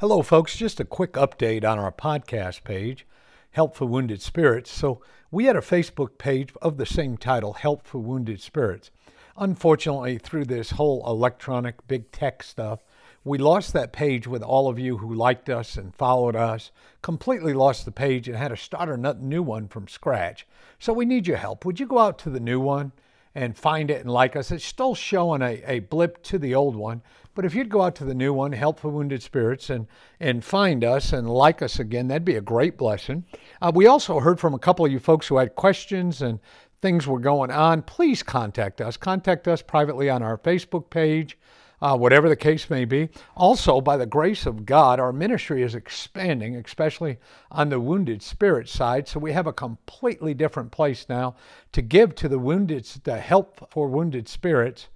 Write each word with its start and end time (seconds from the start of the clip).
Hello, 0.00 0.22
folks. 0.22 0.56
Just 0.56 0.80
a 0.80 0.86
quick 0.86 1.12
update 1.12 1.62
on 1.62 1.78
our 1.78 1.92
podcast 1.92 2.64
page, 2.64 3.06
Help 3.50 3.74
for 3.74 3.84
Wounded 3.84 4.22
Spirits. 4.22 4.72
So, 4.72 5.02
we 5.30 5.44
had 5.44 5.56
a 5.56 5.60
Facebook 5.60 6.16
page 6.16 6.54
of 6.62 6.78
the 6.78 6.86
same 6.86 7.18
title, 7.18 7.52
Help 7.52 7.86
for 7.86 7.98
Wounded 7.98 8.40
Spirits. 8.40 8.90
Unfortunately, 9.36 10.16
through 10.16 10.46
this 10.46 10.70
whole 10.70 11.06
electronic 11.06 11.86
big 11.86 12.10
tech 12.12 12.42
stuff, 12.42 12.82
we 13.24 13.36
lost 13.36 13.74
that 13.74 13.92
page 13.92 14.26
with 14.26 14.42
all 14.42 14.70
of 14.70 14.78
you 14.78 14.96
who 14.96 15.12
liked 15.12 15.50
us 15.50 15.76
and 15.76 15.94
followed 15.94 16.34
us, 16.34 16.70
completely 17.02 17.52
lost 17.52 17.84
the 17.84 17.92
page 17.92 18.26
and 18.26 18.38
had 18.38 18.48
to 18.48 18.56
start 18.56 18.88
a 18.88 19.14
new 19.22 19.42
one 19.42 19.68
from 19.68 19.86
scratch. 19.86 20.46
So 20.78 20.94
we 20.94 21.04
need 21.04 21.26
your 21.26 21.36
help. 21.36 21.66
Would 21.66 21.78
you 21.78 21.84
go 21.84 21.98
out 21.98 22.18
to 22.20 22.30
the 22.30 22.40
new 22.40 22.58
one 22.58 22.92
and 23.34 23.54
find 23.54 23.90
it 23.90 24.00
and 24.00 24.10
like 24.10 24.34
us? 24.34 24.50
It's 24.50 24.64
still 24.64 24.94
showing 24.94 25.42
a, 25.42 25.62
a 25.66 25.80
blip 25.80 26.22
to 26.22 26.38
the 26.38 26.54
old 26.54 26.74
one, 26.74 27.02
but 27.34 27.44
if 27.44 27.54
you'd 27.54 27.68
go 27.68 27.82
out 27.82 27.94
to 27.96 28.04
the 28.04 28.14
new 28.14 28.32
one, 28.32 28.52
Help 28.52 28.80
for 28.80 28.88
Wounded 28.88 29.22
Spirits, 29.22 29.70
and, 29.70 29.86
and 30.18 30.44
find 30.44 30.84
us 30.84 31.12
and 31.12 31.28
like 31.28 31.62
us 31.62 31.78
again, 31.78 32.08
that'd 32.08 32.24
be 32.24 32.36
a 32.36 32.40
great 32.40 32.76
blessing. 32.76 33.24
Uh, 33.60 33.72
we 33.74 33.86
also 33.86 34.20
heard 34.20 34.40
from 34.40 34.54
a 34.54 34.58
couple 34.58 34.84
of 34.84 34.92
you 34.92 34.98
folks 34.98 35.26
who 35.26 35.38
had 35.38 35.54
questions 35.54 36.22
and 36.22 36.40
things 36.82 37.06
were 37.06 37.20
going 37.20 37.50
on. 37.50 37.82
Please 37.82 38.22
contact 38.22 38.80
us. 38.80 38.96
Contact 38.96 39.46
us 39.48 39.62
privately 39.62 40.08
on 40.08 40.22
our 40.22 40.38
Facebook 40.38 40.90
page 40.90 41.36
uh, 41.82 41.96
whatever 41.96 42.28
the 42.28 42.36
case 42.36 42.68
may 42.68 42.84
be. 42.84 43.08
Also, 43.36 43.80
by 43.80 43.96
the 43.96 44.06
grace 44.06 44.46
of 44.46 44.66
God, 44.66 45.00
our 45.00 45.12
ministry 45.12 45.62
is 45.62 45.74
expanding, 45.74 46.56
especially 46.56 47.18
on 47.50 47.68
the 47.68 47.80
wounded 47.80 48.22
spirit 48.22 48.68
side. 48.68 49.08
So 49.08 49.18
we 49.18 49.32
have 49.32 49.46
a 49.46 49.52
completely 49.52 50.34
different 50.34 50.70
place 50.70 51.06
now 51.08 51.36
to 51.72 51.82
give 51.82 52.14
to 52.16 52.28
the 52.28 52.38
wounded, 52.38 52.84
the 53.04 53.18
Help 53.18 53.70
for 53.70 53.88
Wounded 53.88 54.28
Spirits 54.28 54.88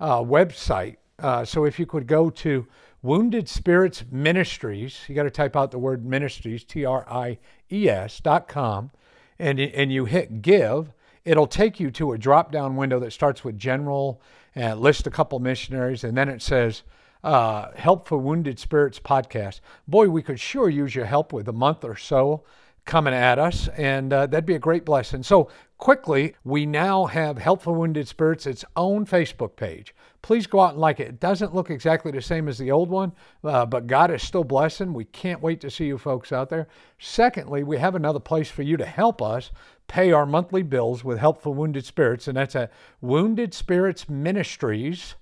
uh, 0.00 0.18
website. 0.18 0.96
Uh, 1.22 1.44
so 1.44 1.64
if 1.64 1.78
you 1.78 1.86
could 1.86 2.06
go 2.06 2.30
to 2.30 2.66
Wounded 3.02 3.48
Spirits 3.48 4.04
Ministries, 4.10 5.00
you 5.08 5.14
got 5.14 5.24
to 5.24 5.30
type 5.30 5.56
out 5.56 5.70
the 5.70 5.78
word 5.78 6.04
ministries, 6.04 6.64
T 6.64 6.84
R 6.84 7.06
I 7.08 7.38
E 7.70 7.88
S 7.88 8.20
dot 8.20 8.48
com, 8.48 8.90
and, 9.38 9.58
and 9.58 9.92
you 9.92 10.04
hit 10.04 10.42
give 10.42 10.92
it'll 11.24 11.46
take 11.46 11.78
you 11.78 11.90
to 11.92 12.12
a 12.12 12.18
drop 12.18 12.50
down 12.52 12.76
window 12.76 12.98
that 13.00 13.12
starts 13.12 13.44
with 13.44 13.58
general 13.58 14.20
and 14.54 14.80
list 14.80 15.06
a 15.06 15.10
couple 15.10 15.38
missionaries, 15.38 16.04
and 16.04 16.16
then 16.16 16.28
it 16.28 16.42
says 16.42 16.82
uh, 17.24 17.70
Help 17.76 18.06
for 18.06 18.18
Wounded 18.18 18.58
Spirits 18.58 18.98
podcast. 18.98 19.60
Boy, 19.86 20.08
we 20.08 20.22
could 20.22 20.40
sure 20.40 20.68
use 20.68 20.94
your 20.94 21.06
help 21.06 21.32
with 21.32 21.48
a 21.48 21.52
month 21.52 21.84
or 21.84 21.96
so 21.96 22.44
coming 22.84 23.14
at 23.14 23.38
us, 23.38 23.68
and 23.68 24.12
uh, 24.12 24.26
that'd 24.26 24.44
be 24.44 24.56
a 24.56 24.58
great 24.58 24.84
blessing. 24.84 25.22
So, 25.22 25.48
quickly, 25.78 26.34
we 26.44 26.66
now 26.66 27.06
have 27.06 27.38
Help 27.38 27.62
for 27.62 27.72
Wounded 27.72 28.08
Spirits, 28.08 28.46
its 28.46 28.64
own 28.76 29.06
Facebook 29.06 29.54
page. 29.54 29.94
Please 30.22 30.46
go 30.46 30.60
out 30.60 30.72
and 30.72 30.80
like 30.80 31.00
it. 31.00 31.08
It 31.08 31.20
doesn't 31.20 31.54
look 31.54 31.68
exactly 31.68 32.12
the 32.12 32.22
same 32.22 32.48
as 32.48 32.56
the 32.56 32.70
old 32.70 32.88
one, 32.88 33.12
uh, 33.42 33.66
but 33.66 33.88
God 33.88 34.10
is 34.12 34.22
still 34.22 34.44
blessing. 34.44 34.94
We 34.94 35.04
can't 35.04 35.42
wait 35.42 35.60
to 35.62 35.70
see 35.70 35.86
you 35.86 35.98
folks 35.98 36.30
out 36.30 36.48
there. 36.48 36.68
Secondly, 37.00 37.64
we 37.64 37.78
have 37.78 37.96
another 37.96 38.20
place 38.20 38.48
for 38.48 38.62
you 38.62 38.76
to 38.76 38.86
help 38.86 39.20
us 39.20 39.50
pay 39.88 40.12
our 40.12 40.24
monthly 40.24 40.62
bills 40.62 41.02
with 41.02 41.18
Help 41.18 41.42
for 41.42 41.52
Wounded 41.52 41.84
Spirits, 41.84 42.28
and 42.28 42.36
that's 42.36 42.54
at 42.54 42.72
Wounded 43.00 43.52
Spirits 43.52 44.08
Ministries 44.08 45.16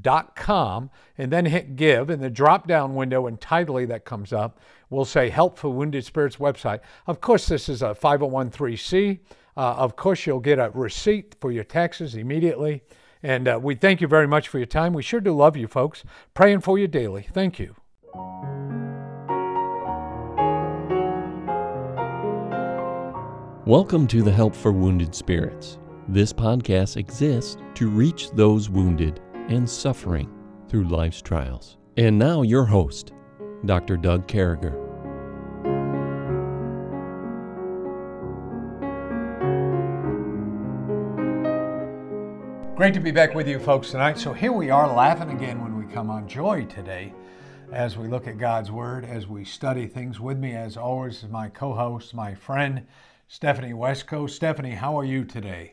dot 0.00 0.34
com 0.34 0.90
and 1.16 1.30
then 1.30 1.46
hit 1.46 1.76
give 1.76 2.10
in 2.10 2.20
the 2.20 2.28
drop 2.28 2.66
down 2.66 2.96
window 2.96 3.26
entirely 3.26 3.86
that 3.86 4.04
comes 4.04 4.32
up 4.32 4.58
will 4.90 5.04
say 5.04 5.28
help 5.28 5.56
for 5.56 5.70
wounded 5.70 6.04
spirits 6.04 6.36
website 6.36 6.80
of 7.06 7.20
course 7.20 7.46
this 7.46 7.68
is 7.68 7.82
a 7.82 7.94
501c 7.94 9.20
uh, 9.56 9.60
of 9.60 9.94
course 9.94 10.26
you'll 10.26 10.40
get 10.40 10.58
a 10.58 10.70
receipt 10.74 11.36
for 11.40 11.52
your 11.52 11.64
taxes 11.64 12.16
immediately 12.16 12.82
and 13.26 13.48
uh, 13.48 13.58
we 13.60 13.74
thank 13.74 14.00
you 14.00 14.06
very 14.06 14.28
much 14.28 14.46
for 14.46 14.58
your 14.58 14.68
time. 14.68 14.92
We 14.92 15.02
sure 15.02 15.20
do 15.20 15.34
love 15.34 15.56
you, 15.56 15.66
folks. 15.66 16.04
Praying 16.32 16.60
for 16.60 16.78
you 16.78 16.86
daily. 16.86 17.26
Thank 17.32 17.58
you. 17.58 17.74
Welcome 23.66 24.06
to 24.06 24.22
the 24.22 24.30
Help 24.30 24.54
for 24.54 24.70
Wounded 24.70 25.12
Spirits. 25.12 25.78
This 26.06 26.32
podcast 26.32 26.96
exists 26.96 27.56
to 27.74 27.90
reach 27.90 28.30
those 28.30 28.70
wounded 28.70 29.18
and 29.48 29.68
suffering 29.68 30.32
through 30.68 30.84
life's 30.84 31.20
trials. 31.20 31.78
And 31.96 32.16
now, 32.16 32.42
your 32.42 32.64
host, 32.64 33.12
Dr. 33.64 33.96
Doug 33.96 34.28
Carriger. 34.28 34.85
Great 42.76 42.92
to 42.92 43.00
be 43.00 43.10
back 43.10 43.34
with 43.34 43.48
you 43.48 43.58
folks 43.58 43.90
tonight. 43.90 44.18
So 44.18 44.34
here 44.34 44.52
we 44.52 44.68
are 44.68 44.86
laughing 44.86 45.30
again 45.30 45.62
when 45.62 45.78
we 45.78 45.90
come 45.90 46.10
on 46.10 46.28
Joy 46.28 46.66
today 46.66 47.14
as 47.72 47.96
we 47.96 48.06
look 48.06 48.26
at 48.26 48.36
God's 48.36 48.70
Word, 48.70 49.02
as 49.06 49.26
we 49.26 49.46
study 49.46 49.86
things. 49.86 50.20
With 50.20 50.36
me, 50.36 50.54
as 50.54 50.76
always, 50.76 51.22
is 51.22 51.30
my 51.30 51.48
co 51.48 51.72
host, 51.72 52.12
my 52.12 52.34
friend, 52.34 52.86
Stephanie 53.28 53.72
Westco. 53.72 54.28
Stephanie, 54.28 54.72
how 54.74 54.98
are 54.98 55.06
you 55.06 55.24
today? 55.24 55.72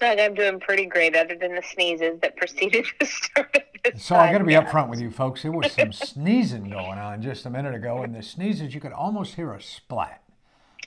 Doug, 0.00 0.18
I'm 0.18 0.34
doing 0.34 0.58
pretty 0.58 0.84
great, 0.84 1.14
other 1.14 1.36
than 1.36 1.54
the 1.54 1.62
sneezes 1.62 2.18
that 2.22 2.36
preceded 2.38 2.84
the 2.98 3.06
start 3.06 3.54
of 3.54 3.62
this. 3.84 4.04
So 4.04 4.16
I 4.16 4.32
got 4.32 4.38
to 4.38 4.44
be 4.44 4.54
upfront 4.54 4.88
with 4.88 5.00
you 5.00 5.12
folks. 5.12 5.42
There 5.42 5.52
was 5.52 5.70
some 5.70 5.92
sneezing 5.92 6.70
going 6.70 6.98
on 6.98 7.22
just 7.22 7.46
a 7.46 7.50
minute 7.50 7.76
ago, 7.76 8.02
and 8.02 8.12
the 8.12 8.24
sneezes 8.24 8.74
you 8.74 8.80
could 8.80 8.90
almost 8.90 9.36
hear 9.36 9.52
a 9.52 9.62
splat 9.62 10.24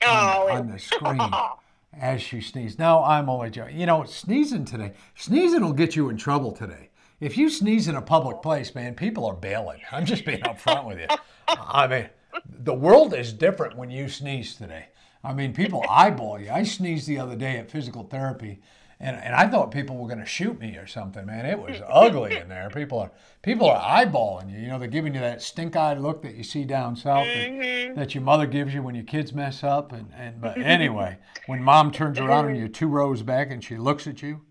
oh, 0.05 0.49
on, 0.51 0.57
on 0.57 0.67
the 0.69 0.79
screen. 0.79 1.21
Oh. 1.33 1.60
As 1.93 2.21
she 2.21 2.41
sneezed. 2.41 2.79
No, 2.79 3.03
I'm 3.03 3.29
only 3.29 3.49
joking. 3.49 3.79
You 3.79 3.85
know, 3.85 4.03
sneezing 4.03 4.65
today, 4.65 4.93
sneezing 5.15 5.63
will 5.63 5.73
get 5.73 5.95
you 5.95 6.09
in 6.09 6.17
trouble 6.17 6.51
today. 6.51 6.89
If 7.19 7.37
you 7.37 7.49
sneeze 7.49 7.87
in 7.87 7.95
a 7.95 8.01
public 8.01 8.41
place, 8.41 8.73
man, 8.73 8.95
people 8.95 9.25
are 9.25 9.35
bailing. 9.35 9.81
I'm 9.91 10.05
just 10.05 10.25
being 10.25 10.41
upfront 10.41 10.85
with 10.85 10.99
you. 10.99 11.07
I 11.47 11.87
mean, 11.87 12.09
the 12.45 12.73
world 12.73 13.13
is 13.13 13.33
different 13.33 13.77
when 13.77 13.91
you 13.91 14.09
sneeze 14.09 14.55
today. 14.55 14.87
I 15.23 15.33
mean, 15.33 15.53
people 15.53 15.85
eyeball 15.87 16.39
you. 16.39 16.49
I 16.49 16.63
sneezed 16.63 17.07
the 17.07 17.19
other 17.19 17.35
day 17.35 17.57
at 17.57 17.69
physical 17.69 18.03
therapy 18.03 18.59
and, 19.01 19.17
and 19.17 19.33
I 19.33 19.47
thought 19.47 19.71
people 19.71 19.97
were 19.97 20.07
going 20.07 20.19
to 20.19 20.27
shoot 20.27 20.59
me 20.59 20.75
or 20.77 20.85
something, 20.85 21.25
man. 21.25 21.47
It 21.47 21.57
was 21.57 21.81
ugly 21.89 22.37
in 22.37 22.47
there. 22.49 22.69
People 22.69 22.99
are 22.99 23.11
people 23.41 23.67
are 23.67 23.81
eyeballing 23.81 24.53
you. 24.53 24.59
You 24.59 24.67
know, 24.67 24.77
they're 24.77 24.87
giving 24.87 25.15
you 25.15 25.19
that 25.21 25.41
stink-eyed 25.41 25.99
look 25.99 26.21
that 26.21 26.35
you 26.35 26.43
see 26.43 26.65
down 26.65 26.95
south 26.95 27.25
mm-hmm. 27.25 27.95
that, 27.95 27.95
that, 27.95 28.15
your 28.15 28.23
mother 28.23 28.45
gives 28.45 28.75
you 28.75 28.83
when 28.83 28.93
your 28.93 29.03
kids 29.03 29.33
mess 29.33 29.63
up. 29.63 29.91
And, 29.91 30.11
and 30.15 30.39
but 30.39 30.55
anyway, 30.59 31.17
when 31.47 31.63
mom 31.63 31.91
turns 31.91 32.19
around 32.19 32.49
and 32.49 32.57
you're 32.57 32.67
two 32.67 32.87
rows 32.87 33.23
back 33.23 33.49
and 33.49 33.63
she 33.63 33.75
looks 33.75 34.05
at 34.05 34.21
you, 34.21 34.41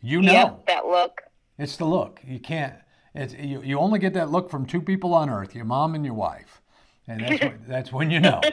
you 0.00 0.22
know 0.22 0.32
yep, 0.32 0.66
that 0.66 0.86
look. 0.86 1.22
It's 1.58 1.76
the 1.76 1.84
look. 1.84 2.20
You 2.24 2.38
can't. 2.38 2.74
It's 3.16 3.34
you. 3.34 3.60
You 3.62 3.80
only 3.80 3.98
get 3.98 4.14
that 4.14 4.30
look 4.30 4.48
from 4.48 4.64
two 4.64 4.80
people 4.80 5.12
on 5.12 5.28
earth: 5.28 5.56
your 5.56 5.64
mom 5.64 5.96
and 5.96 6.04
your 6.04 6.14
wife, 6.14 6.62
and 7.08 7.20
that's 7.20 7.40
when, 7.42 7.60
that's 7.66 7.92
when 7.92 8.10
you 8.10 8.20
know. 8.20 8.40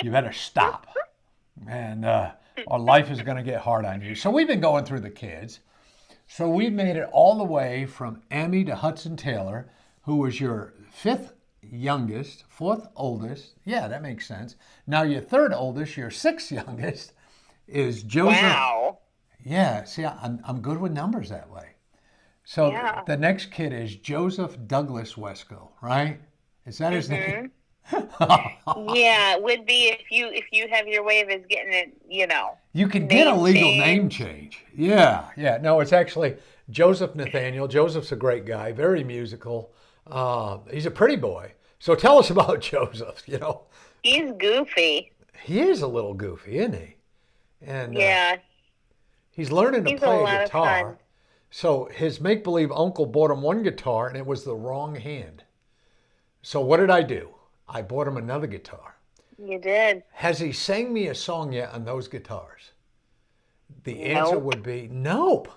You 0.00 0.12
better 0.12 0.32
stop. 0.32 0.86
And. 1.68 2.04
uh 2.04 2.30
or 2.66 2.78
life 2.78 3.10
is 3.10 3.22
going 3.22 3.36
to 3.36 3.42
get 3.42 3.60
hard 3.60 3.84
on 3.84 4.02
you. 4.02 4.14
So 4.14 4.30
we've 4.30 4.48
been 4.48 4.60
going 4.60 4.84
through 4.84 5.00
the 5.00 5.10
kids. 5.10 5.60
So 6.26 6.48
we've 6.48 6.72
made 6.72 6.96
it 6.96 7.08
all 7.12 7.38
the 7.38 7.44
way 7.44 7.86
from 7.86 8.22
Emmy 8.30 8.64
to 8.64 8.74
Hudson 8.74 9.16
Taylor, 9.16 9.70
who 10.02 10.16
was 10.16 10.40
your 10.40 10.74
fifth 10.90 11.32
youngest, 11.62 12.44
fourth 12.48 12.88
oldest. 12.96 13.54
Yeah, 13.64 13.88
that 13.88 14.02
makes 14.02 14.26
sense. 14.26 14.56
Now 14.86 15.02
your 15.02 15.20
third 15.20 15.52
oldest, 15.52 15.96
your 15.96 16.10
sixth 16.10 16.52
youngest, 16.52 17.12
is 17.66 18.02
Joseph. 18.02 18.42
Wow. 18.42 18.98
Yeah, 19.44 19.84
see, 19.84 20.04
I'm, 20.04 20.40
I'm 20.44 20.60
good 20.60 20.78
with 20.78 20.92
numbers 20.92 21.30
that 21.30 21.50
way. 21.50 21.76
So 22.44 22.70
yeah. 22.70 23.02
the 23.06 23.16
next 23.16 23.50
kid 23.50 23.72
is 23.72 23.96
Joseph 23.96 24.56
Douglas 24.66 25.14
Wesco, 25.14 25.68
right? 25.82 26.20
Is 26.66 26.78
that 26.78 26.92
his 26.92 27.08
mm-hmm. 27.08 27.30
name? 27.30 27.50
yeah, 28.20 29.34
it 29.34 29.42
would 29.42 29.64
be 29.66 29.88
if 29.88 30.10
you 30.10 30.28
if 30.28 30.46
you 30.52 30.68
have 30.68 30.86
your 30.86 31.04
way 31.04 31.20
of 31.20 31.28
is 31.30 31.44
getting 31.48 31.72
it, 31.72 31.96
you 32.08 32.26
know. 32.26 32.56
You 32.72 32.88
can 32.88 33.06
get 33.06 33.26
a 33.26 33.34
legal 33.34 33.62
change. 33.62 33.84
name 33.84 34.08
change. 34.08 34.64
Yeah, 34.74 35.26
yeah. 35.36 35.58
No, 35.60 35.80
it's 35.80 35.92
actually 35.92 36.36
Joseph 36.70 37.14
Nathaniel. 37.14 37.66
Joseph's 37.66 38.12
a 38.12 38.16
great 38.16 38.44
guy, 38.44 38.72
very 38.72 39.04
musical. 39.04 39.72
Uh, 40.06 40.58
he's 40.70 40.86
a 40.86 40.90
pretty 40.90 41.16
boy. 41.16 41.52
So 41.78 41.94
tell 41.94 42.18
us 42.18 42.30
about 42.30 42.60
Joseph. 42.62 43.22
You 43.26 43.38
know, 43.38 43.62
he's 44.02 44.32
goofy. 44.38 45.12
He 45.42 45.60
is 45.60 45.82
a 45.82 45.88
little 45.88 46.14
goofy, 46.14 46.58
isn't 46.58 46.74
he? 46.74 46.96
And 47.62 47.96
uh, 47.96 48.00
yeah, 48.00 48.34
uh, 48.34 48.40
he's 49.30 49.50
learning 49.50 49.84
to 49.84 49.90
he's 49.90 50.00
play 50.00 50.20
a, 50.20 50.24
a 50.24 50.44
guitar. 50.44 50.98
So 51.50 51.86
his 51.86 52.20
make 52.20 52.44
believe 52.44 52.70
uncle 52.70 53.06
bought 53.06 53.30
him 53.30 53.40
one 53.40 53.62
guitar, 53.62 54.08
and 54.08 54.16
it 54.16 54.26
was 54.26 54.44
the 54.44 54.54
wrong 54.54 54.96
hand. 54.96 55.44
So 56.42 56.60
what 56.60 56.76
did 56.78 56.90
I 56.90 57.02
do? 57.02 57.30
I 57.68 57.82
bought 57.82 58.08
him 58.08 58.16
another 58.16 58.46
guitar. 58.46 58.96
You 59.38 59.58
did. 59.58 60.02
Has 60.12 60.40
he 60.40 60.52
sang 60.52 60.92
me 60.92 61.06
a 61.06 61.14
song 61.14 61.52
yet 61.52 61.72
on 61.72 61.84
those 61.84 62.08
guitars? 62.08 62.72
The 63.84 63.94
nope. 63.94 64.06
answer 64.06 64.38
would 64.38 64.62
be 64.62 64.88
nope. 64.90 65.48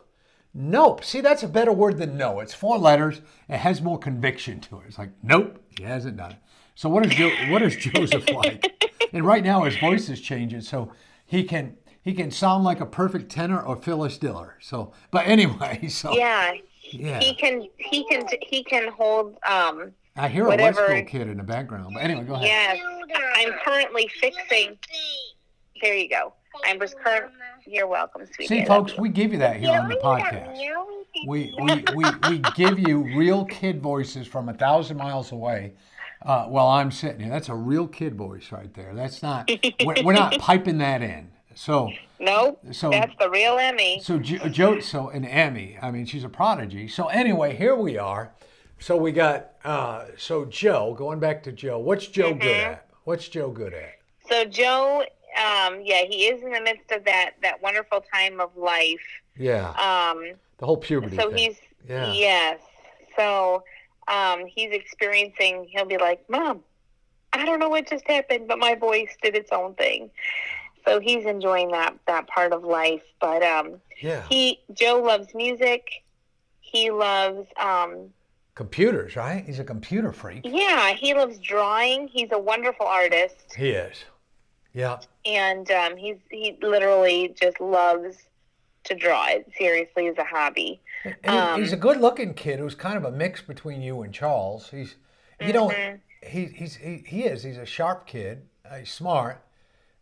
Nope. 0.54 1.04
See, 1.04 1.22
that's 1.22 1.44
a 1.44 1.48
better 1.48 1.72
word 1.72 1.98
than 1.98 2.18
no. 2.18 2.42
It's 2.42 2.54
four 2.54 2.78
letters. 2.78 3.22
It 3.48 3.58
has 3.58 3.82
more 3.82 3.98
conviction 3.98 4.60
to 4.62 4.80
it. 4.80 4.84
It's 4.88 5.00
like, 5.00 5.12
nope, 5.24 5.64
he 5.78 5.84
hasn't 5.84 6.18
done 6.18 6.32
it. 6.32 6.38
So 6.76 6.90
what 6.90 7.06
is 7.06 7.14
jo- 7.14 7.32
what 7.50 7.62
is 7.62 7.76
Joseph 7.76 8.30
like? 8.34 8.92
and 9.14 9.26
right 9.26 9.44
now 9.44 9.64
his 9.64 9.78
voice 9.78 10.10
is 10.10 10.22
changing, 10.22 10.62
so 10.62 10.92
he 11.26 11.44
can 11.44 11.78
he 12.02 12.14
can 12.14 12.32
sound 12.32 12.64
like 12.64 12.82
a 12.82 12.86
perfect 12.86 13.32
tenor 13.32 13.62
or 13.62 13.76
Phyllis 13.76 14.18
Diller. 14.18 14.58
So, 14.60 14.92
but 15.12 15.28
anyway, 15.28 15.88
so 15.90 16.14
yeah, 16.14 16.54
yeah, 16.82 17.20
he 17.20 17.34
can 17.36 17.68
he 17.78 18.06
can 18.08 18.28
he 18.42 18.64
can 18.64 18.92
hold 18.92 19.38
um 19.48 19.92
I 20.16 20.28
hear 20.28 20.46
a 20.46 20.48
Whatever- 20.50 20.82
high 20.88 21.00
school 21.06 21.06
kid 21.20 21.28
in 21.30 21.38
the 21.38 21.44
background. 21.44 21.94
But 21.94 22.04
anyway, 22.04 22.24
go 22.24 22.34
ahead. 22.36 22.48
Yes, 22.48 22.80
I'm 23.36 23.54
currently 23.64 24.10
fixing. 24.20 24.78
There 25.82 25.96
you 25.96 26.10
go. 26.10 26.34
I'm 26.66 26.80
just 26.80 26.98
current. 27.00 27.32
You're 27.66 27.88
welcome, 27.88 28.26
sweetie. 28.36 28.48
See, 28.62 28.66
folks, 28.66 28.98
we 28.98 29.08
give 29.10 29.32
you 29.32 29.40
that 29.40 29.58
here 29.58 29.72
on 29.72 29.88
the 29.88 29.96
podcast. 29.96 30.58
We, 31.28 31.54
we, 31.62 31.84
we, 31.96 32.06
we 32.30 32.40
give 32.56 32.78
you 32.80 33.04
real 33.18 33.46
kid 33.46 33.82
voices 33.82 34.28
from 34.28 34.50
a 34.50 34.54
thousand 34.54 34.98
miles 34.98 35.32
away 35.32 35.74
uh, 36.26 36.46
while 36.46 36.68
I'm 36.68 36.92
sitting 36.92 37.22
here. 37.22 37.30
That's 37.30 37.50
a 37.50 37.56
real 37.56 37.88
kid 37.88 38.16
voice 38.16 38.52
right 38.52 38.74
there. 38.74 38.94
That's 38.94 39.22
not, 39.24 39.50
we're, 39.86 40.04
we're 40.04 40.14
not 40.14 40.34
piping 40.40 40.78
that 40.80 41.02
in. 41.02 41.32
So, 41.56 41.90
Nope. 42.20 42.60
So- 42.72 42.90
that's 42.90 43.14
the 43.20 43.30
real 43.30 43.58
Emmy. 43.58 44.02
so 44.04 44.20
Jo- 44.20 44.80
so 44.82 45.10
and 45.10 45.26
Emmy, 45.26 45.78
I 45.82 45.92
mean, 45.92 46.06
she's 46.06 46.24
a 46.24 46.30
prodigy. 46.30 46.88
So 46.88 47.08
anyway, 47.08 47.56
here 47.56 47.76
we 47.76 47.98
are. 47.98 48.34
So 48.82 48.98
we 48.98 49.12
got, 49.12 49.52
uh, 49.64 50.06
so 50.18 50.44
Joe, 50.46 50.96
going 50.98 51.20
back 51.20 51.44
to 51.44 51.52
Joe, 51.52 51.78
what's 51.78 52.08
Joe 52.08 52.34
good 52.34 52.58
at? 52.58 52.88
What's 53.04 53.28
Joe 53.28 53.52
good 53.52 53.76
at? 53.76 53.94
So 54.28 54.44
Joe, 54.44 55.02
um, 55.38 55.82
yeah, 55.84 56.04
he 56.10 56.26
is 56.26 56.42
in 56.42 56.52
the 56.52 56.62
midst 56.62 56.92
of 56.92 57.06
that 57.06 57.34
that 57.44 57.62
wonderful 57.62 58.04
time 58.12 58.40
of 58.40 58.58
life. 58.58 59.00
Yeah, 59.38 59.70
Um, 59.70 60.34
the 60.58 60.66
whole 60.66 60.78
puberty 60.78 61.16
so 61.16 61.30
thing. 61.30 61.38
he's 61.38 61.58
Yeah. 61.88 62.12
yes. 62.12 62.60
So 63.16 63.64
um, 64.08 64.46
he's 64.48 64.72
experiencing. 64.72 65.68
He'll 65.70 65.86
be 65.86 65.98
like, 65.98 66.28
"Mom, 66.28 66.64
I 67.34 67.46
don't 67.46 67.60
know 67.60 67.70
what 67.70 67.88
just 67.88 68.08
happened, 68.08 68.48
but 68.48 68.58
my 68.58 68.74
voice 68.74 69.16
did 69.22 69.36
its 69.36 69.52
own 69.52 69.76
thing." 69.76 70.10
So 70.86 71.00
he's 71.00 71.26
enjoying 71.26 71.72
that 71.72 71.96
that 72.08 72.28
part 72.28 72.52
of 72.52 72.64
life. 72.64 73.04
But 73.20 73.44
um, 73.44 73.80
yeah. 74.02 74.24
he 74.28 74.60
Joe 74.74 75.02
loves 75.02 75.36
music. 75.36 76.04
He 76.62 76.90
loves 76.90 77.48
um, 77.58 78.10
Computers, 78.66 79.16
right? 79.16 79.44
He's 79.44 79.58
a 79.58 79.64
computer 79.64 80.12
freak. 80.12 80.42
yeah. 80.46 80.94
He 80.94 81.16
loves 81.16 81.40
drawing. 81.40 82.08
He's 82.08 82.30
a 82.32 82.38
wonderful 82.38 82.86
artist, 82.86 83.36
He 83.58 83.70
is. 83.72 83.98
Yeah. 84.74 85.00
and 85.26 85.70
um, 85.72 85.98
he's 85.98 86.18
he 86.30 86.58
literally 86.62 87.36
just 87.42 87.60
loves 87.60 88.18
to 88.84 88.94
draw. 88.96 89.26
It 89.30 89.52
seriously 89.58 90.06
is 90.06 90.18
a 90.20 90.24
hobby. 90.24 90.80
And 91.24 91.56
he- 91.56 91.62
he's 91.64 91.72
a 91.74 91.76
Um, 91.76 91.82
good-looking 91.82 92.36
kid 92.36 92.60
who's 92.60 92.76
kind 92.76 92.98
of 92.98 93.04
a 93.04 93.12
mix 93.12 93.42
between 93.42 93.82
you 93.82 94.04
and 94.04 94.14
Charles. 94.14 94.70
He's, 94.70 94.96
you 95.40 95.54
know, 95.54 95.70
Mm-hmm. 95.70 95.96
he, 96.30 96.46
he's 96.46 96.76
he, 96.76 97.04
he 97.08 97.24
is. 97.24 97.42
He's 97.42 97.58
a 97.58 97.66
sharp 97.66 98.06
kid. 98.06 98.44
Uh, 98.70 98.76
he's 98.78 98.92
smart. 98.92 99.44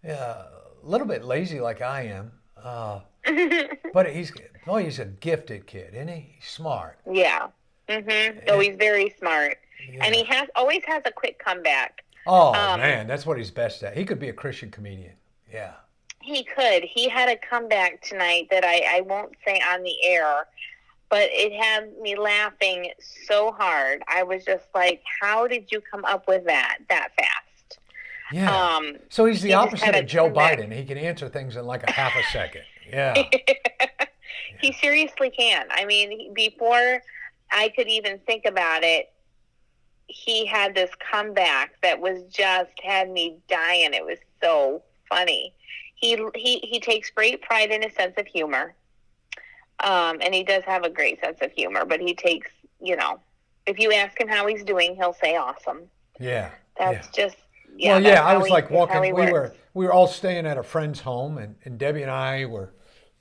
Uh, 0.05 0.11
a 0.11 0.47
little 0.83 1.07
bit 1.07 1.23
lazy 1.23 1.61
like 1.61 1.81
I 1.81 2.01
am. 2.07 2.31
Uh, 2.61 2.99
but 3.93 4.09
he's 4.09 4.33
oh 4.67 4.75
he's 4.77 4.99
a 4.99 5.05
gifted 5.05 5.65
kid, 5.65 5.93
isn't 5.93 6.09
he? 6.09 6.33
He's 6.35 6.49
smart. 6.49 6.99
Yeah. 7.09 7.47
Mhm. 7.89 8.43
Oh, 8.49 8.59
he's 8.59 8.75
very 8.77 9.13
smart, 9.17 9.57
and 10.01 10.13
he 10.13 10.23
has 10.25 10.47
always 10.55 10.81
has 10.85 11.01
a 11.05 11.11
quick 11.11 11.39
comeback. 11.39 12.03
Oh 12.27 12.53
Um, 12.53 12.79
man, 12.79 13.07
that's 13.07 13.25
what 13.25 13.37
he's 13.37 13.49
best 13.51 13.81
at. 13.83 13.97
He 13.97 14.05
could 14.05 14.19
be 14.19 14.29
a 14.29 14.33
Christian 14.33 14.69
comedian. 14.69 15.13
Yeah. 15.51 15.73
He 16.21 16.43
could. 16.43 16.83
He 16.83 17.09
had 17.09 17.29
a 17.29 17.35
comeback 17.37 18.01
tonight 18.01 18.47
that 18.51 18.63
I 18.63 18.97
I 18.97 19.01
won't 19.01 19.33
say 19.45 19.59
on 19.61 19.81
the 19.83 19.95
air, 20.05 20.45
but 21.09 21.29
it 21.31 21.53
had 21.53 21.97
me 21.97 22.15
laughing 22.15 22.91
so 23.25 23.51
hard. 23.53 24.03
I 24.07 24.21
was 24.23 24.45
just 24.45 24.65
like, 24.75 25.01
"How 25.21 25.47
did 25.47 25.71
you 25.71 25.81
come 25.81 26.05
up 26.05 26.27
with 26.27 26.45
that 26.45 26.77
that 26.89 27.09
fast?" 27.17 27.79
Yeah. 28.31 28.51
Um, 28.75 28.97
so 29.09 29.25
he's 29.25 29.41
the 29.41 29.47
he 29.49 29.53
opposite 29.55 29.95
of 29.95 30.05
Joe 30.05 30.25
comeback. 30.25 30.59
Biden. 30.59 30.71
He 30.73 30.85
can 30.85 30.99
answer 30.99 31.29
things 31.29 31.55
in 31.55 31.65
like 31.65 31.81
a 31.83 31.91
half 31.91 32.15
a 32.15 32.23
second. 32.31 32.61
Yeah. 32.91 33.13
he 34.59 34.73
seriously 34.73 35.29
can. 35.29 35.67
I 35.69 35.85
mean, 35.85 36.33
before 36.33 37.03
I 37.51 37.69
could 37.69 37.87
even 37.87 38.19
think 38.19 38.45
about 38.45 38.83
it, 38.83 39.11
he 40.07 40.45
had 40.45 40.73
this 40.73 40.91
comeback 41.11 41.73
that 41.81 41.99
was 41.99 42.23
just 42.29 42.71
had 42.83 43.09
me 43.09 43.37
dying. 43.47 43.93
It 43.93 44.03
was 44.03 44.17
so 44.41 44.81
funny. 45.07 45.53
He 45.95 46.17
he 46.35 46.59
he 46.59 46.79
takes 46.79 47.09
great 47.09 47.41
pride 47.41 47.71
in 47.71 47.81
his 47.81 47.93
sense 47.93 48.15
of 48.17 48.25
humor, 48.25 48.73
um, 49.83 50.17
and 50.21 50.33
he 50.33 50.43
does 50.43 50.63
have 50.63 50.83
a 50.83 50.89
great 50.89 51.21
sense 51.21 51.39
of 51.41 51.51
humor. 51.51 51.85
But 51.85 51.99
he 51.99 52.13
takes, 52.15 52.49
you 52.81 52.95
know, 52.95 53.19
if 53.65 53.77
you 53.77 53.91
ask 53.93 54.19
him 54.19 54.27
how 54.27 54.47
he's 54.47 54.63
doing, 54.63 54.95
he'll 54.95 55.13
say 55.13 55.35
awesome. 55.35 55.81
Yeah. 56.19 56.51
That's 56.77 57.07
yeah. 57.07 57.25
just 57.25 57.37
yeah. 57.75 57.93
well, 57.93 58.03
yeah, 58.03 58.25
I 58.25 58.37
was 58.37 58.47
he- 58.47 58.53
like 58.53 58.71
walking. 58.71 59.01
We 59.01 59.11
were 59.11 59.53
we 59.73 59.85
were 59.85 59.93
all 59.93 60.07
staying 60.07 60.45
at 60.45 60.57
a 60.57 60.63
friend's 60.63 61.01
home, 61.01 61.37
and, 61.37 61.55
and 61.65 61.77
Debbie 61.77 62.01
and 62.01 62.11
I 62.11 62.45
were 62.45 62.73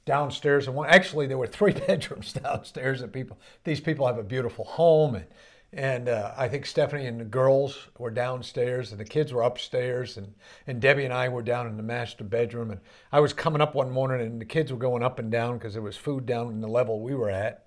downstairs. 0.09 0.67
And 0.67 0.75
one, 0.75 0.89
actually, 0.89 1.27
there 1.27 1.39
were 1.39 1.47
three 1.59 1.75
bedrooms 1.75 2.33
downstairs. 2.33 3.01
That 3.01 3.13
people, 3.13 3.39
these 3.63 3.81
people 3.81 4.07
have 4.07 4.19
a 4.19 4.25
beautiful 4.25 4.65
home, 4.65 5.15
and 5.15 5.27
and 5.71 6.09
uh, 6.09 6.33
I 6.35 6.49
think 6.49 6.65
Stephanie 6.65 7.07
and 7.07 7.21
the 7.21 7.27
girls 7.27 7.89
were 7.99 8.11
downstairs, 8.11 8.91
and 8.91 8.99
the 8.99 9.05
kids 9.05 9.33
were 9.33 9.43
upstairs, 9.43 10.17
and 10.17 10.35
and 10.67 10.81
Debbie 10.81 11.05
and 11.05 11.15
I 11.15 11.29
were 11.29 11.43
down 11.43 11.69
in 11.69 11.77
the 11.77 11.83
master 11.83 12.25
bedroom. 12.25 12.71
And 12.73 12.81
I 13.13 13.21
was 13.21 13.33
coming 13.33 13.61
up 13.61 13.75
one 13.75 13.91
morning, 13.91 14.27
and 14.27 14.41
the 14.41 14.47
kids 14.47 14.73
were 14.73 14.79
going 14.79 15.05
up 15.05 15.19
and 15.19 15.31
down 15.31 15.59
because 15.59 15.75
there 15.75 15.83
was 15.83 15.97
food 15.97 16.27
down 16.27 16.49
in 16.49 16.61
the 16.61 16.69
level 16.69 17.01
we 17.01 17.15
were 17.15 17.31
at. 17.31 17.67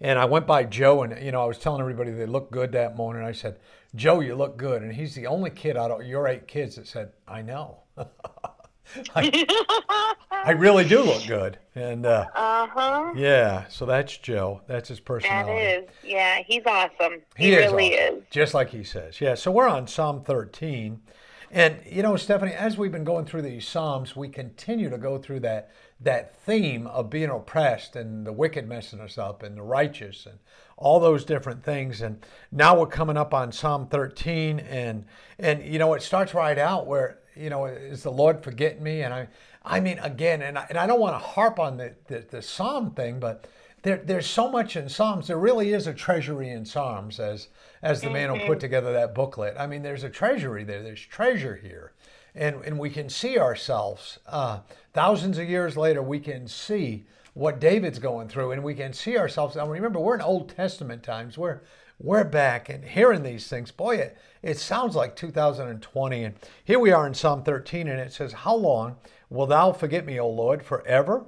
And 0.00 0.18
I 0.18 0.24
went 0.24 0.48
by 0.48 0.64
Joe, 0.64 1.02
and 1.02 1.22
you 1.24 1.30
know, 1.30 1.42
I 1.42 1.46
was 1.46 1.58
telling 1.58 1.80
everybody 1.80 2.10
they 2.10 2.26
looked 2.26 2.50
good 2.50 2.72
that 2.72 2.96
morning. 2.96 3.22
I 3.22 3.32
said, 3.32 3.58
"Joe, 3.94 4.20
you 4.20 4.34
look 4.34 4.56
good," 4.56 4.82
and 4.82 4.92
he's 4.94 5.14
the 5.14 5.26
only 5.26 5.50
kid 5.50 5.76
out 5.76 5.90
of 5.90 6.06
your 6.06 6.26
eight 6.26 6.48
kids 6.48 6.76
that 6.76 6.86
said, 6.86 7.12
"I 7.28 7.42
know." 7.42 7.82
I, 9.14 10.14
I 10.30 10.50
really 10.52 10.84
do 10.86 11.02
look 11.02 11.26
good, 11.26 11.58
and 11.74 12.04
uh, 12.06 12.26
Uh 12.34 12.66
huh. 12.66 13.12
yeah. 13.16 13.64
So 13.68 13.86
that's 13.86 14.16
Joe. 14.18 14.60
That's 14.66 14.88
his 14.88 15.00
personality. 15.00 15.52
is, 15.60 15.88
yeah, 16.04 16.40
he's 16.46 16.62
awesome. 16.66 17.20
He, 17.36 17.46
He 17.46 17.52
is 17.54 17.72
really 17.72 17.94
awesome, 17.98 18.18
is. 18.18 18.24
just 18.30 18.54
like 18.54 18.70
he 18.70 18.84
says. 18.84 19.20
Yeah. 19.20 19.34
So 19.34 19.50
we're 19.50 19.68
on 19.68 19.86
Psalm 19.86 20.22
13, 20.24 21.00
and 21.50 21.76
you 21.88 22.02
know, 22.02 22.16
Stephanie, 22.16 22.52
as 22.52 22.76
we've 22.76 22.92
been 22.92 23.04
going 23.04 23.24
through 23.24 23.42
these 23.42 23.66
psalms, 23.66 24.14
we 24.16 24.28
continue 24.28 24.90
to 24.90 24.98
go 24.98 25.18
through 25.18 25.40
that 25.40 25.70
that 26.00 26.34
theme 26.34 26.86
of 26.88 27.08
being 27.08 27.30
oppressed 27.30 27.94
and 27.94 28.26
the 28.26 28.32
wicked 28.32 28.68
messing 28.68 29.00
us 29.00 29.16
up 29.16 29.42
and 29.44 29.56
the 29.56 29.62
righteous 29.62 30.26
and 30.26 30.38
all 30.76 30.98
those 30.98 31.24
different 31.24 31.62
things. 31.62 32.00
And 32.00 32.26
now 32.50 32.76
we're 32.76 32.86
coming 32.86 33.16
up 33.16 33.32
on 33.32 33.52
Psalm 33.52 33.86
13, 33.86 34.58
and 34.60 35.04
and 35.38 35.64
you 35.64 35.78
know, 35.78 35.94
it 35.94 36.02
starts 36.02 36.34
right 36.34 36.58
out 36.58 36.86
where 36.86 37.18
you 37.36 37.50
know, 37.50 37.66
is 37.66 38.02
the 38.02 38.12
Lord 38.12 38.42
forgetting 38.42 38.82
me? 38.82 39.02
And 39.02 39.12
I, 39.12 39.28
I 39.64 39.80
mean, 39.80 39.98
again, 39.98 40.42
and 40.42 40.58
I, 40.58 40.66
and 40.68 40.78
I 40.78 40.86
don't 40.86 41.00
want 41.00 41.14
to 41.14 41.18
harp 41.26 41.58
on 41.58 41.76
the 41.76 41.94
the, 42.08 42.24
the 42.30 42.42
psalm 42.42 42.92
thing, 42.92 43.20
but 43.20 43.46
there, 43.82 43.96
there's 43.96 44.26
so 44.26 44.50
much 44.50 44.76
in 44.76 44.88
Psalms. 44.88 45.26
There 45.26 45.38
really 45.38 45.72
is 45.72 45.86
a 45.86 45.94
treasury 45.94 46.50
in 46.50 46.64
Psalms, 46.64 47.18
as 47.18 47.48
as 47.82 48.00
the 48.00 48.10
man 48.10 48.30
who 48.30 48.46
put 48.46 48.60
together 48.60 48.92
that 48.92 49.14
booklet. 49.14 49.56
I 49.58 49.66
mean, 49.66 49.82
there's 49.82 50.04
a 50.04 50.10
treasury 50.10 50.62
there. 50.62 50.82
There's 50.82 51.00
treasure 51.00 51.56
here, 51.56 51.92
and 52.34 52.62
and 52.64 52.78
we 52.78 52.90
can 52.90 53.08
see 53.08 53.38
ourselves. 53.38 54.20
Uh, 54.26 54.60
thousands 54.92 55.36
of 55.38 55.48
years 55.48 55.76
later, 55.76 56.00
we 56.00 56.20
can 56.20 56.46
see 56.46 57.06
what 57.34 57.58
David's 57.58 57.98
going 57.98 58.28
through, 58.28 58.52
and 58.52 58.62
we 58.62 58.74
can 58.74 58.92
see 58.92 59.18
ourselves. 59.18 59.56
Now, 59.56 59.66
remember, 59.66 59.98
we're 59.98 60.14
in 60.14 60.20
Old 60.20 60.54
Testament 60.54 61.02
times. 61.02 61.36
We're 61.36 61.60
we're 62.02 62.24
back 62.24 62.68
and 62.68 62.84
hearing 62.84 63.22
these 63.22 63.48
things. 63.48 63.70
Boy, 63.70 63.96
it, 63.96 64.18
it 64.42 64.58
sounds 64.58 64.96
like 64.96 65.16
2020. 65.16 66.24
And 66.24 66.34
here 66.64 66.78
we 66.78 66.90
are 66.90 67.06
in 67.06 67.14
Psalm 67.14 67.42
13, 67.42 67.88
and 67.88 68.00
it 68.00 68.12
says, 68.12 68.32
"How 68.32 68.54
long 68.54 68.96
will 69.30 69.46
thou 69.46 69.72
forget 69.72 70.04
me, 70.04 70.18
O 70.18 70.28
Lord, 70.28 70.62
forever?" 70.62 71.24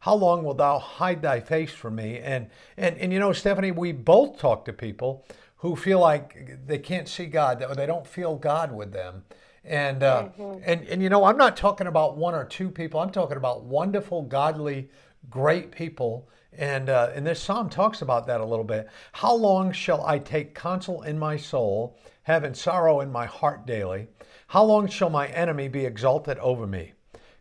How 0.00 0.14
long 0.14 0.44
will 0.44 0.52
thou 0.52 0.78
hide 0.78 1.22
thy 1.22 1.40
face 1.40 1.72
from 1.72 1.94
me? 1.94 2.18
And 2.18 2.50
and 2.76 2.98
and 2.98 3.10
you 3.10 3.18
know, 3.18 3.32
Stephanie, 3.32 3.70
we 3.70 3.90
both 3.92 4.38
talk 4.38 4.66
to 4.66 4.72
people 4.74 5.24
who 5.56 5.76
feel 5.76 5.98
like 5.98 6.66
they 6.66 6.76
can't 6.76 7.08
see 7.08 7.24
God, 7.24 7.62
or 7.62 7.74
they 7.74 7.86
don't 7.86 8.06
feel 8.06 8.36
God 8.36 8.70
with 8.70 8.92
them. 8.92 9.24
And 9.64 10.02
uh, 10.02 10.28
and 10.62 10.86
and 10.86 11.02
you 11.02 11.08
know, 11.08 11.24
I'm 11.24 11.38
not 11.38 11.56
talking 11.56 11.86
about 11.86 12.18
one 12.18 12.34
or 12.34 12.44
two 12.44 12.70
people. 12.70 13.00
I'm 13.00 13.08
talking 13.08 13.38
about 13.38 13.64
wonderful, 13.64 14.20
godly, 14.20 14.90
great 15.30 15.70
people. 15.72 16.28
And 16.56 16.88
uh, 16.88 17.10
and 17.14 17.26
this 17.26 17.42
psalm 17.42 17.68
talks 17.68 18.02
about 18.02 18.26
that 18.26 18.40
a 18.40 18.44
little 18.44 18.64
bit. 18.64 18.88
How 19.12 19.34
long 19.34 19.72
shall 19.72 20.04
I 20.06 20.18
take 20.18 20.54
counsel 20.54 21.02
in 21.02 21.18
my 21.18 21.36
soul, 21.36 21.98
having 22.22 22.54
sorrow 22.54 23.00
in 23.00 23.10
my 23.10 23.26
heart 23.26 23.66
daily? 23.66 24.08
How 24.48 24.64
long 24.64 24.88
shall 24.88 25.10
my 25.10 25.26
enemy 25.28 25.68
be 25.68 25.84
exalted 25.84 26.38
over 26.38 26.66
me? 26.66 26.92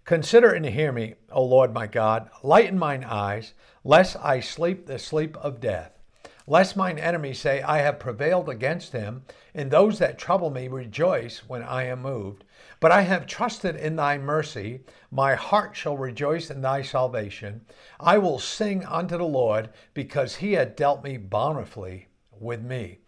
Consider 0.06 0.52
and 0.52 0.66
hear 0.66 0.92
me, 0.92 1.16
O 1.32 1.44
Lord 1.44 1.74
my 1.74 1.88
God. 1.88 2.30
Lighten 2.44 2.78
mine 2.78 3.04
eyes, 3.04 3.54
lest 3.84 4.18
I 4.18 4.40
sleep 4.40 4.86
the 4.86 5.00
sleep 5.00 5.38
of 5.38 5.62
death. 5.62 6.03
Lest 6.46 6.76
mine 6.76 7.00
enemies 7.00 7.40
say, 7.40 7.62
I 7.62 7.80
have 7.80 8.00
prevailed 8.00 8.50
against 8.50 8.92
him, 8.92 9.24
and 9.54 9.72
those 9.72 10.00
that 10.00 10.18
trouble 10.18 10.50
me 10.50 10.68
rejoice 10.68 11.40
when 11.48 11.64
I 11.64 11.84
am 11.84 12.02
moved. 12.02 12.44
But 12.82 12.92
I 12.92 13.02
have 13.02 13.26
trusted 13.26 13.78
in 13.78 13.96
thy 13.96 14.18
mercy. 14.18 14.82
My 15.10 15.36
heart 15.36 15.76
shall 15.76 15.96
rejoice 15.96 16.50
in 16.50 16.62
thy 16.62 16.82
salvation. 16.82 17.62
I 18.00 18.18
will 18.18 18.40
sing 18.40 18.84
unto 18.86 19.18
the 19.18 19.24
Lord, 19.24 19.70
because 19.94 20.36
he 20.36 20.54
had 20.54 20.76
dealt 20.76 21.04
me 21.04 21.18
bountifully 21.18 22.08
with 22.38 22.62
me. 22.62 23.00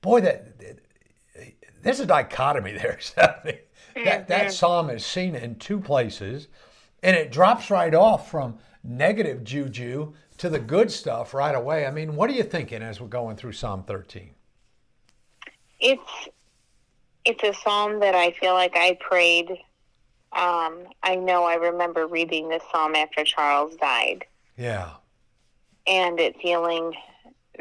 Boy, 0.00 0.20
that 0.20 0.60
there's 1.82 2.00
a 2.00 2.06
dichotomy 2.06 2.72
there, 2.78 2.98
Stephanie. 3.00 3.60
That, 4.04 4.28
that 4.28 4.52
psalm 4.52 4.90
is 4.90 5.04
seen 5.04 5.34
in 5.34 5.56
two 5.56 5.80
places, 5.80 6.48
and 7.02 7.16
it 7.16 7.32
drops 7.32 7.70
right 7.70 7.94
off 7.94 8.30
from 8.30 8.58
negative 8.82 9.42
juju 9.44 10.12
to 10.38 10.48
the 10.48 10.58
good 10.58 10.90
stuff 10.90 11.34
right 11.34 11.54
away. 11.54 11.86
I 11.86 11.90
mean, 11.90 12.16
what 12.16 12.30
are 12.30 12.34
you 12.34 12.42
thinking 12.42 12.82
as 12.82 13.00
we're 13.00 13.08
going 13.08 13.36
through 13.36 13.52
Psalm 13.52 13.84
13? 13.84 14.30
it's 15.84 16.28
it's 17.24 17.42
a 17.42 17.52
psalm 17.62 18.00
that 18.00 18.14
I 18.14 18.32
feel 18.32 18.54
like 18.54 18.72
I 18.74 18.98
prayed. 19.00 19.50
Um, 20.32 20.84
I 21.02 21.14
know 21.14 21.44
I 21.44 21.54
remember 21.54 22.06
reading 22.06 22.48
this 22.48 22.62
psalm 22.72 22.94
after 22.94 23.24
Charles 23.24 23.76
died. 23.76 24.24
Yeah. 24.58 24.90
And 25.86 26.18
it 26.20 26.36
feeling 26.42 26.92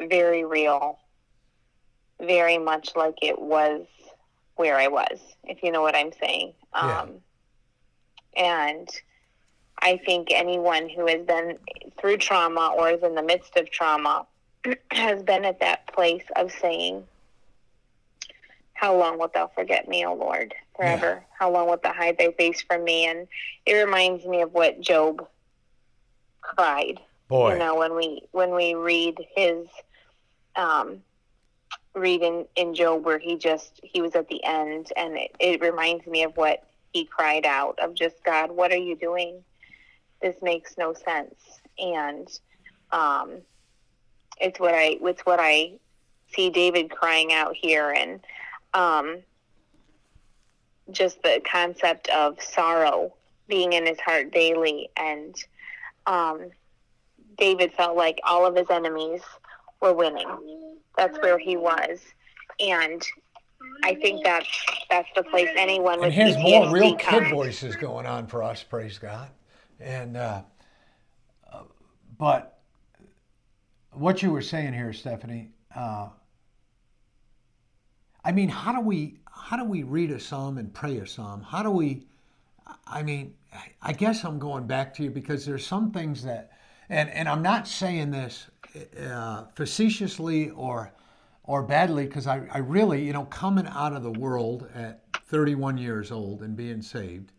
very 0.09 0.43
real, 0.43 0.99
very 2.19 2.57
much 2.57 2.89
like 2.95 3.15
it 3.21 3.39
was 3.39 3.85
where 4.55 4.77
I 4.77 4.87
was, 4.87 5.19
if 5.43 5.63
you 5.63 5.71
know 5.71 5.81
what 5.81 5.95
I'm 5.95 6.11
saying. 6.21 6.53
Yeah. 6.75 7.01
Um, 7.01 7.11
and 8.35 8.89
I 9.81 9.97
think 10.05 10.29
anyone 10.31 10.89
who 10.89 11.07
has 11.07 11.25
been 11.25 11.57
through 12.03 12.17
trauma 12.17 12.73
or 12.77 12.89
is 12.89 13.01
in 13.01 13.15
the 13.15 13.23
midst 13.23 13.55
of 13.55 13.71
trauma 13.71 14.27
has 14.91 15.23
been 15.23 15.45
at 15.45 15.61
that 15.61 15.87
place 15.87 16.25
of 16.35 16.51
saying, 16.51 17.01
How 18.73 18.95
long 18.97 19.17
wilt 19.17 19.33
thou 19.33 19.47
forget 19.55 19.87
me, 19.87 20.05
O 20.05 20.13
Lord? 20.13 20.53
Forever. 20.75 21.23
How 21.39 21.49
long 21.49 21.67
wilt 21.67 21.81
thou 21.81 21.93
hide 21.93 22.17
thy 22.17 22.31
face 22.31 22.61
from 22.61 22.83
me? 22.83 23.05
And 23.07 23.25
it 23.65 23.73
reminds 23.75 24.25
me 24.25 24.41
of 24.41 24.53
what 24.53 24.81
Job 24.81 25.25
cried. 26.41 26.99
Boy. 27.29 27.53
You 27.53 27.59
know, 27.59 27.77
when 27.77 27.95
we 27.95 28.23
when 28.33 28.53
we 28.53 28.75
read 28.75 29.25
his 29.33 29.65
um 30.57 31.01
read 31.95 32.21
in, 32.21 32.45
in 32.57 32.75
Job 32.75 33.05
where 33.05 33.19
he 33.19 33.37
just 33.37 33.79
he 33.81 34.01
was 34.01 34.13
at 34.15 34.27
the 34.27 34.43
end 34.43 34.91
and 34.97 35.15
it, 35.15 35.31
it 35.39 35.61
reminds 35.61 36.05
me 36.05 36.23
of 36.23 36.35
what 36.35 36.67
he 36.91 37.05
cried 37.05 37.45
out 37.45 37.79
of 37.79 37.93
just 37.93 38.21
God, 38.25 38.51
what 38.51 38.73
are 38.73 38.77
you 38.77 38.97
doing? 38.97 39.41
This 40.21 40.35
makes 40.41 40.77
no 40.77 40.93
sense. 40.93 41.35
And 41.79 42.27
um 42.91 43.41
it's 44.39 44.59
what 44.59 44.73
I 44.73 44.97
it's 45.01 45.25
what 45.25 45.39
I 45.39 45.73
see 46.33 46.49
David 46.49 46.89
crying 46.91 47.33
out 47.33 47.55
here 47.55 47.91
and 47.91 48.19
um 48.73 49.21
just 50.91 51.21
the 51.23 51.41
concept 51.49 52.09
of 52.09 52.41
sorrow 52.41 53.13
being 53.47 53.73
in 53.73 53.85
his 53.85 53.99
heart 53.99 54.31
daily 54.31 54.89
and 54.97 55.35
um 56.05 56.49
David 57.37 57.73
felt 57.73 57.95
like 57.95 58.19
all 58.23 58.45
of 58.45 58.55
his 58.55 58.69
enemies 58.69 59.21
were 59.81 59.93
winning. 59.93 60.27
That's 60.97 61.17
where 61.19 61.39
he 61.39 61.57
was. 61.57 61.99
And 62.59 63.01
I 63.83 63.95
think 63.95 64.23
that's 64.23 64.47
that's 64.89 65.09
the 65.15 65.23
place 65.23 65.49
anyone 65.55 65.99
with 65.99 66.05
And 66.05 66.13
here's 66.13 66.37
more 66.37 66.69
real 66.69 66.95
kid 66.95 67.29
voices 67.29 67.75
going 67.75 68.05
on 68.05 68.27
for 68.27 68.43
us, 68.43 68.63
praise 68.63 68.97
God. 68.97 69.29
And 69.79 70.15
uh, 70.15 70.43
but 72.17 72.59
what 73.91 74.21
you 74.21 74.31
were 74.31 74.41
saying 74.41 74.73
here, 74.73 74.93
Stephanie. 74.93 75.49
Uh, 75.75 76.09
I 78.23 78.31
mean, 78.31 78.49
how 78.49 78.71
do 78.73 78.79
we 78.79 79.17
how 79.31 79.57
do 79.57 79.65
we 79.65 79.83
read 79.83 80.11
a 80.11 80.19
psalm 80.19 80.57
and 80.57 80.73
pray 80.73 80.97
a 80.97 81.07
psalm? 81.07 81.41
How 81.41 81.63
do 81.63 81.71
we? 81.71 82.05
I 82.87 83.03
mean, 83.03 83.33
I 83.81 83.93
guess 83.93 84.23
I'm 84.23 84.39
going 84.39 84.67
back 84.67 84.93
to 84.95 85.03
you 85.03 85.09
because 85.09 85.45
there's 85.45 85.65
some 85.65 85.91
things 85.91 86.23
that, 86.23 86.51
and 86.89 87.09
and 87.09 87.27
I'm 87.27 87.41
not 87.41 87.67
saying 87.67 88.11
this 88.11 88.47
uh, 88.99 89.45
facetiously 89.55 90.49
or 90.51 90.91
or 91.43 91.61
badly 91.63 92.05
because 92.05 92.25
I, 92.25 92.47
I 92.51 92.59
really, 92.59 93.03
you 93.03 93.11
know, 93.11 93.25
coming 93.25 93.67
out 93.67 93.93
of 93.93 94.01
the 94.01 94.11
world 94.11 94.69
at 94.73 95.01
31 95.25 95.77
years 95.77 96.09
old 96.09 96.41
and 96.41 96.55
being 96.55 96.81
saved, 96.81 97.33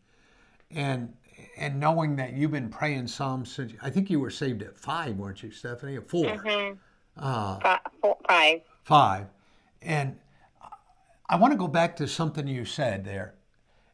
and 0.70 1.14
and 1.56 1.78
knowing 1.78 2.16
that 2.16 2.32
you've 2.32 2.50
been 2.50 2.68
praying 2.68 3.06
psalms 3.06 3.52
since 3.52 3.72
I 3.82 3.90
think 3.90 4.10
you 4.10 4.20
were 4.20 4.30
saved 4.30 4.62
at 4.62 4.76
five, 4.76 5.16
weren't 5.16 5.42
you, 5.42 5.50
Stephanie? 5.50 5.96
At 5.96 6.08
4 6.08 6.24
Mhm. 6.26 6.78
Uh, 7.16 7.58
Fi- 7.60 7.80
five. 8.28 8.60
five. 8.82 9.26
And 9.82 10.18
I 11.28 11.36
want 11.36 11.52
to 11.52 11.58
go 11.58 11.68
back 11.68 11.96
to 11.96 12.08
something 12.08 12.46
you 12.46 12.64
said 12.64 13.04
there. 13.04 13.34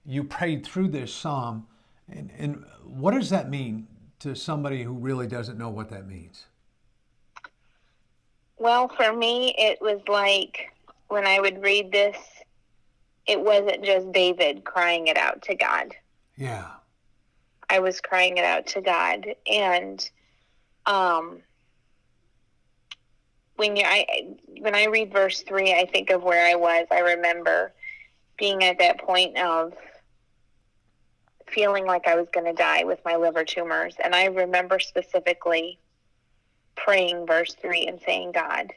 You 0.07 0.25
prayed 0.25 0.65
through 0.65 0.89
this 0.89 1.13
psalm, 1.13 1.67
and, 2.09 2.31
and 2.39 2.65
what 2.85 3.13
does 3.13 3.29
that 3.31 3.51
mean 3.51 3.87
to 4.21 4.35
somebody 4.35 4.83
who 4.83 4.93
really 4.95 5.27
doesn't 5.27 5.59
know 5.59 5.69
what 5.69 5.91
that 5.91 6.07
means? 6.07 6.47
Well, 8.59 8.89
for 8.89 9.13
me, 9.13 9.55
it 9.57 9.81
was 9.81 10.01
like 10.09 10.73
when 11.09 11.27
I 11.27 11.41
would 11.41 11.63
read 11.63 11.93
this, 11.93 12.17
it 13.27 13.41
wasn't 13.41 13.85
just 13.85 14.11
David 14.13 14.65
crying 14.65 15.07
it 15.07 15.17
out 15.17 15.43
to 15.43 15.55
God. 15.55 15.95
Yeah. 16.37 16.67
I 17.71 17.79
was 17.79 18.01
crying 18.01 18.37
it 18.37 18.45
out 18.45 18.67
to 18.69 18.81
God, 18.81 19.25
and 19.47 20.11
um, 20.87 21.39
when 23.55 23.77
you 23.77 23.85
I 23.87 24.35
when 24.59 24.75
I 24.75 24.87
read 24.87 25.13
verse 25.13 25.43
three, 25.43 25.73
I 25.73 25.87
think 25.87 26.11
of 26.11 26.25
where 26.25 26.45
I 26.45 26.57
was. 26.57 26.89
I 26.91 26.99
remember 26.99 27.73
being 28.37 28.65
at 28.65 28.79
that 28.81 28.99
point 28.99 29.39
of 29.39 29.73
feeling 31.47 31.87
like 31.87 32.09
I 32.09 32.17
was 32.17 32.27
going 32.33 32.47
to 32.47 32.53
die 32.53 32.83
with 32.83 32.99
my 33.05 33.15
liver 33.15 33.45
tumors, 33.45 33.95
and 34.03 34.17
I 34.17 34.25
remember 34.25 34.81
specifically 34.81 35.79
praying 36.75 37.25
verse 37.25 37.55
three 37.55 37.87
and 37.87 38.01
saying, 38.01 38.33
"God, 38.33 38.73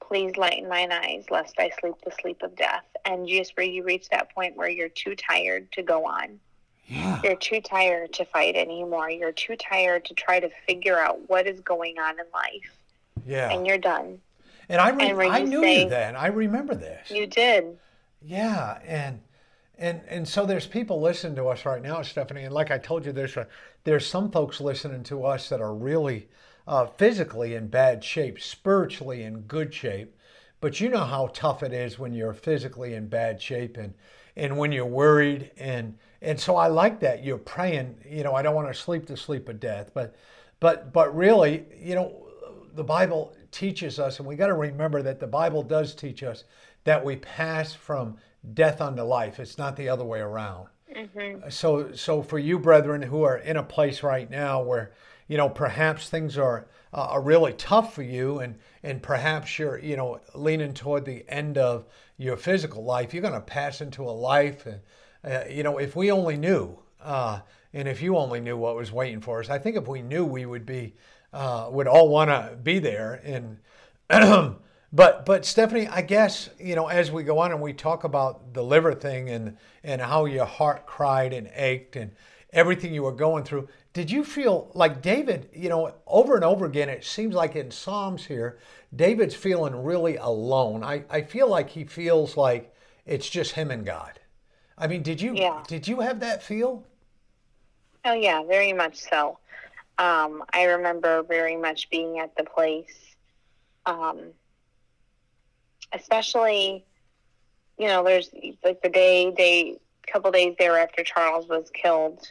please 0.00 0.38
lighten 0.38 0.66
mine 0.66 0.92
eyes, 0.92 1.26
lest 1.30 1.58
I 1.58 1.70
sleep 1.78 1.96
the 2.02 2.12
sleep 2.22 2.42
of 2.42 2.56
death." 2.56 2.86
And 3.04 3.28
just 3.28 3.54
where 3.54 3.66
you 3.66 3.84
reach 3.84 4.08
that 4.08 4.34
point 4.34 4.56
where 4.56 4.70
you're 4.70 4.88
too 4.88 5.14
tired 5.14 5.70
to 5.72 5.82
go 5.82 6.06
on 6.06 6.40
Yeah. 6.88 7.20
you're 7.24 7.36
too 7.36 7.60
tired 7.60 8.12
to 8.14 8.24
fight 8.24 8.54
anymore. 8.56 9.10
You're 9.10 9.32
too 9.32 9.56
tired 9.56 10.04
to 10.06 10.14
try 10.14 10.38
to 10.40 10.48
figure 10.68 10.98
out 10.98 11.28
what 11.28 11.46
is 11.46 11.60
going 11.60 11.98
on 11.98 12.18
in 12.18 12.26
life, 12.32 12.76
Yeah. 13.26 13.50
and 13.50 13.66
you're 13.66 13.78
done. 13.78 14.20
And 14.68 14.80
I, 14.80 14.90
re- 14.90 15.10
and 15.10 15.20
I 15.22 15.38
you 15.38 15.46
knew 15.46 15.62
say- 15.62 15.82
you 15.84 15.88
then. 15.88 16.16
I 16.16 16.26
remember 16.28 16.74
this. 16.74 17.10
You 17.10 17.26
did. 17.26 17.76
Yeah, 18.22 18.78
and 18.84 19.20
and 19.78 20.00
and 20.08 20.26
so 20.28 20.46
there's 20.46 20.66
people 20.66 21.00
listening 21.00 21.36
to 21.36 21.48
us 21.48 21.64
right 21.66 21.82
now, 21.82 22.02
Stephanie. 22.02 22.44
And 22.44 22.54
like 22.54 22.70
I 22.70 22.78
told 22.78 23.04
you, 23.04 23.12
there's 23.12 23.36
a, 23.36 23.46
there's 23.84 24.06
some 24.06 24.30
folks 24.30 24.60
listening 24.60 25.02
to 25.04 25.24
us 25.24 25.48
that 25.50 25.60
are 25.60 25.74
really 25.74 26.28
uh, 26.66 26.86
physically 26.86 27.54
in 27.54 27.68
bad 27.68 28.02
shape, 28.02 28.40
spiritually 28.40 29.22
in 29.22 29.42
good 29.42 29.72
shape. 29.74 30.16
But 30.60 30.80
you 30.80 30.88
know 30.88 31.04
how 31.04 31.28
tough 31.34 31.62
it 31.62 31.72
is 31.72 31.98
when 31.98 32.12
you're 32.14 32.32
physically 32.32 32.94
in 32.94 33.08
bad 33.08 33.40
shape 33.42 33.76
and 33.76 33.92
and 34.36 34.56
when 34.56 34.72
you're 34.72 34.86
worried 34.86 35.50
and 35.56 35.96
and 36.22 36.40
so 36.40 36.56
I 36.56 36.68
like 36.68 37.00
that 37.00 37.24
you're 37.24 37.38
praying. 37.38 37.96
You 38.08 38.24
know, 38.24 38.34
I 38.34 38.42
don't 38.42 38.54
want 38.54 38.68
to 38.68 38.74
sleep 38.74 39.06
the 39.06 39.16
sleep 39.16 39.48
of 39.48 39.60
death, 39.60 39.90
but 39.94 40.16
but 40.60 40.92
but 40.92 41.14
really, 41.14 41.64
you 41.78 41.94
know, 41.94 42.26
the 42.74 42.84
Bible 42.84 43.34
teaches 43.50 43.98
us, 43.98 44.18
and 44.18 44.26
we 44.26 44.36
got 44.36 44.48
to 44.48 44.54
remember 44.54 45.02
that 45.02 45.20
the 45.20 45.26
Bible 45.26 45.62
does 45.62 45.94
teach 45.94 46.22
us 46.22 46.44
that 46.84 47.04
we 47.04 47.16
pass 47.16 47.74
from 47.74 48.16
death 48.54 48.80
unto 48.80 49.02
life. 49.02 49.40
It's 49.40 49.58
not 49.58 49.76
the 49.76 49.88
other 49.88 50.04
way 50.04 50.20
around. 50.20 50.68
So, 51.50 51.92
so 51.92 52.22
for 52.22 52.38
you, 52.38 52.58
brethren, 52.58 53.02
who 53.02 53.22
are 53.22 53.38
in 53.38 53.56
a 53.56 53.62
place 53.62 54.02
right 54.02 54.30
now 54.30 54.62
where 54.62 54.92
you 55.28 55.36
know 55.36 55.48
perhaps 55.48 56.08
things 56.08 56.38
are 56.38 56.66
uh, 56.94 57.08
are 57.10 57.20
really 57.20 57.52
tough 57.54 57.94
for 57.94 58.02
you, 58.02 58.38
and 58.38 58.56
and 58.82 59.02
perhaps 59.02 59.58
you're 59.58 59.78
you 59.78 59.96
know 59.96 60.20
leaning 60.34 60.72
toward 60.72 61.04
the 61.04 61.24
end 61.28 61.58
of 61.58 61.84
your 62.18 62.36
physical 62.36 62.84
life, 62.84 63.12
you're 63.12 63.22
going 63.22 63.34
to 63.34 63.40
pass 63.40 63.80
into 63.80 64.02
a 64.02 64.10
life, 64.10 64.66
and 64.66 64.80
uh, 65.24 65.44
you 65.48 65.62
know 65.62 65.78
if 65.78 65.96
we 65.96 66.10
only 66.10 66.36
knew, 66.36 66.78
uh, 67.02 67.40
and 67.72 67.88
if 67.88 68.00
you 68.00 68.16
only 68.16 68.40
knew 68.40 68.56
what 68.56 68.76
was 68.76 68.92
waiting 68.92 69.20
for 69.20 69.40
us, 69.40 69.50
I 69.50 69.58
think 69.58 69.76
if 69.76 69.88
we 69.88 70.02
knew, 70.02 70.24
we 70.24 70.46
would 70.46 70.66
be 70.66 70.94
uh, 71.32 71.68
would 71.70 71.86
all 71.86 72.08
want 72.08 72.30
to 72.30 72.56
be 72.62 72.78
there 72.78 73.20
and. 73.24 73.58
But 74.92 75.26
but 75.26 75.44
Stephanie, 75.44 75.88
I 75.88 76.00
guess 76.00 76.48
you 76.58 76.74
know 76.74 76.86
as 76.86 77.10
we 77.10 77.24
go 77.24 77.40
on 77.40 77.50
and 77.50 77.60
we 77.60 77.72
talk 77.72 78.04
about 78.04 78.54
the 78.54 78.62
liver 78.62 78.94
thing 78.94 79.28
and 79.28 79.58
and 79.82 80.00
how 80.00 80.24
your 80.26 80.46
heart 80.46 80.86
cried 80.86 81.32
and 81.32 81.50
ached 81.54 81.96
and 81.96 82.12
everything 82.52 82.94
you 82.94 83.02
were 83.02 83.12
going 83.12 83.44
through, 83.44 83.68
did 83.96 84.10
you 84.10 84.24
feel 84.24 84.70
like 84.74 85.00
David? 85.00 85.48
You 85.54 85.70
know, 85.70 85.94
over 86.06 86.34
and 86.34 86.44
over 86.44 86.66
again, 86.66 86.90
it 86.90 87.02
seems 87.02 87.34
like 87.34 87.56
in 87.56 87.70
Psalms 87.70 88.26
here, 88.26 88.58
David's 88.94 89.34
feeling 89.34 89.82
really 89.82 90.16
alone. 90.18 90.84
I 90.84 91.04
I 91.08 91.22
feel 91.22 91.48
like 91.48 91.70
he 91.70 91.84
feels 91.84 92.36
like 92.36 92.74
it's 93.06 93.26
just 93.26 93.52
him 93.52 93.70
and 93.70 93.86
God. 93.86 94.20
I 94.76 94.86
mean, 94.86 95.02
did 95.02 95.22
you 95.22 95.34
Yeah. 95.34 95.62
did 95.66 95.88
you 95.88 96.00
have 96.00 96.20
that 96.20 96.42
feel? 96.42 96.84
Oh 98.04 98.12
yeah, 98.12 98.42
very 98.42 98.74
much 98.74 99.00
so. 99.00 99.38
Um, 99.96 100.44
I 100.52 100.64
remember 100.64 101.22
very 101.22 101.56
much 101.56 101.88
being 101.88 102.18
at 102.18 102.36
the 102.36 102.44
place, 102.44 103.16
um, 103.86 104.34
especially, 105.94 106.84
you 107.78 107.86
know, 107.86 108.04
there's 108.04 108.28
like 108.62 108.82
the 108.82 108.90
day, 108.90 109.30
day, 109.30 109.78
couple 110.06 110.30
days 110.32 110.54
there 110.58 110.78
after 110.78 111.02
Charles 111.02 111.48
was 111.48 111.70
killed, 111.72 112.30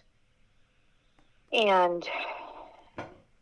and 1.55 2.07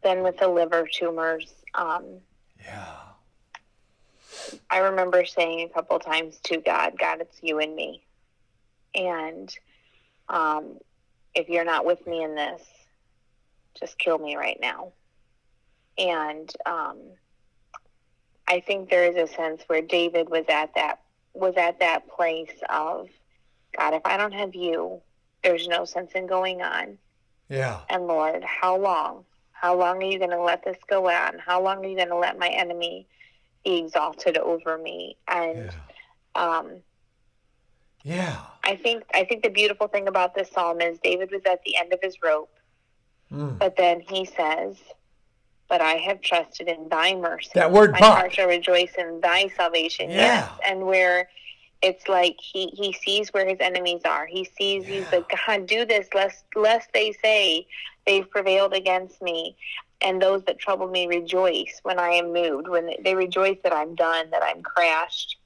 then 0.03 0.23
with 0.23 0.37
the 0.37 0.47
liver 0.47 0.87
tumors. 0.91 1.51
Um, 1.73 2.19
Yeah. 2.63 2.95
I 4.69 4.79
remember 4.79 5.25
saying 5.25 5.61
a 5.61 5.73
couple 5.73 5.97
times 5.99 6.39
to 6.43 6.57
God, 6.57 6.93
God, 6.97 7.21
it's 7.21 7.37
you 7.41 7.59
and 7.59 7.75
me. 7.75 8.03
And 8.93 9.53
um, 10.29 10.77
if 11.33 11.49
you're 11.49 11.65
not 11.65 11.85
with 11.85 12.05
me 12.05 12.23
in 12.23 12.35
this, 12.35 12.61
just 13.79 13.97
kill 13.97 14.19
me 14.19 14.35
right 14.35 14.57
now. 14.61 14.93
And 15.97 16.51
um, 16.65 16.99
I 18.47 18.59
think 18.59 18.89
there 18.89 19.05
is 19.05 19.15
a 19.15 19.33
sense 19.33 19.63
where 19.67 19.81
David 19.81 20.29
was 20.29 20.45
at 20.49 20.75
that 20.75 20.99
was 21.33 21.55
at 21.57 21.79
that 21.79 22.07
place 22.09 22.53
of, 22.69 23.09
God, 23.75 23.95
if 23.95 24.03
I 24.05 24.17
don't 24.17 24.33
have 24.33 24.53
you, 24.53 25.01
there's 25.43 25.67
no 25.67 25.85
sense 25.85 26.11
in 26.13 26.27
going 26.27 26.61
on. 26.61 26.97
Yeah. 27.49 27.81
And 27.89 28.07
Lord, 28.07 28.43
how 28.43 28.77
long? 28.77 29.25
How 29.51 29.75
long 29.77 30.01
are 30.03 30.05
you 30.05 30.17
going 30.17 30.31
to 30.31 30.41
let 30.41 30.63
this 30.65 30.77
go 30.89 31.09
on? 31.09 31.39
How 31.39 31.61
long 31.61 31.85
are 31.85 31.87
you 31.87 31.95
going 31.95 32.09
to 32.09 32.17
let 32.17 32.37
my 32.37 32.49
enemy 32.49 33.07
be 33.63 33.77
exalted 33.77 34.37
over 34.37 34.77
me? 34.77 35.17
And 35.27 35.71
Yeah. 35.71 35.71
um, 36.35 36.83
Yeah. 38.03 38.37
I 38.65 38.75
think 38.75 39.03
I 39.13 39.23
think 39.23 39.43
the 39.43 39.49
beautiful 39.49 39.87
thing 39.87 40.07
about 40.07 40.35
this 40.35 40.49
psalm 40.51 40.81
is 40.81 40.99
David 40.99 41.31
was 41.31 41.41
at 41.45 41.61
the 41.63 41.77
end 41.77 41.93
of 41.93 41.99
his 42.01 42.21
rope, 42.21 42.51
Mm. 43.31 43.57
but 43.57 43.75
then 43.77 44.01
he 44.01 44.25
says, 44.25 44.77
"But 45.69 45.79
I 45.81 45.93
have 45.93 46.19
trusted 46.21 46.67
in 46.67 46.89
Thy 46.89 47.15
mercy. 47.15 47.51
That 47.55 47.71
word 47.71 47.91
my 47.91 47.99
but. 47.99 48.15
heart 48.15 48.33
shall 48.33 48.47
rejoice 48.47 48.93
in 48.97 49.21
Thy 49.21 49.47
salvation." 49.49 50.09
Yeah. 50.09 50.17
Yes, 50.17 50.49
and 50.67 50.85
where 50.85 51.29
it's 51.83 52.07
like 52.07 52.37
he 52.41 52.67
he 52.67 52.93
sees 52.93 53.29
where 53.33 53.47
his 53.47 53.59
enemies 53.59 54.01
are. 54.05 54.25
He 54.25 54.45
sees 54.45 54.85
he's 54.85 55.05
like, 55.11 55.31
God, 55.45 55.67
do 55.67 55.85
this 55.85 56.07
lest 56.15 56.45
lest 56.55 56.89
they 56.93 57.11
say 57.21 57.67
they've 58.07 58.29
prevailed 58.29 58.73
against 58.73 59.21
me. 59.21 59.57
And 60.01 60.21
those 60.21 60.43
that 60.45 60.59
trouble 60.59 60.87
me 60.87 61.07
rejoice 61.07 61.79
when 61.83 61.99
I 61.99 62.09
am 62.09 62.33
moved, 62.33 62.67
when 62.67 62.89
they, 63.03 63.15
rejoice 63.15 63.57
that 63.63 63.71
I'm 63.71 63.95
done, 63.95 64.29
that 64.31 64.43
I'm 64.43 64.61
crashed. 64.61 65.37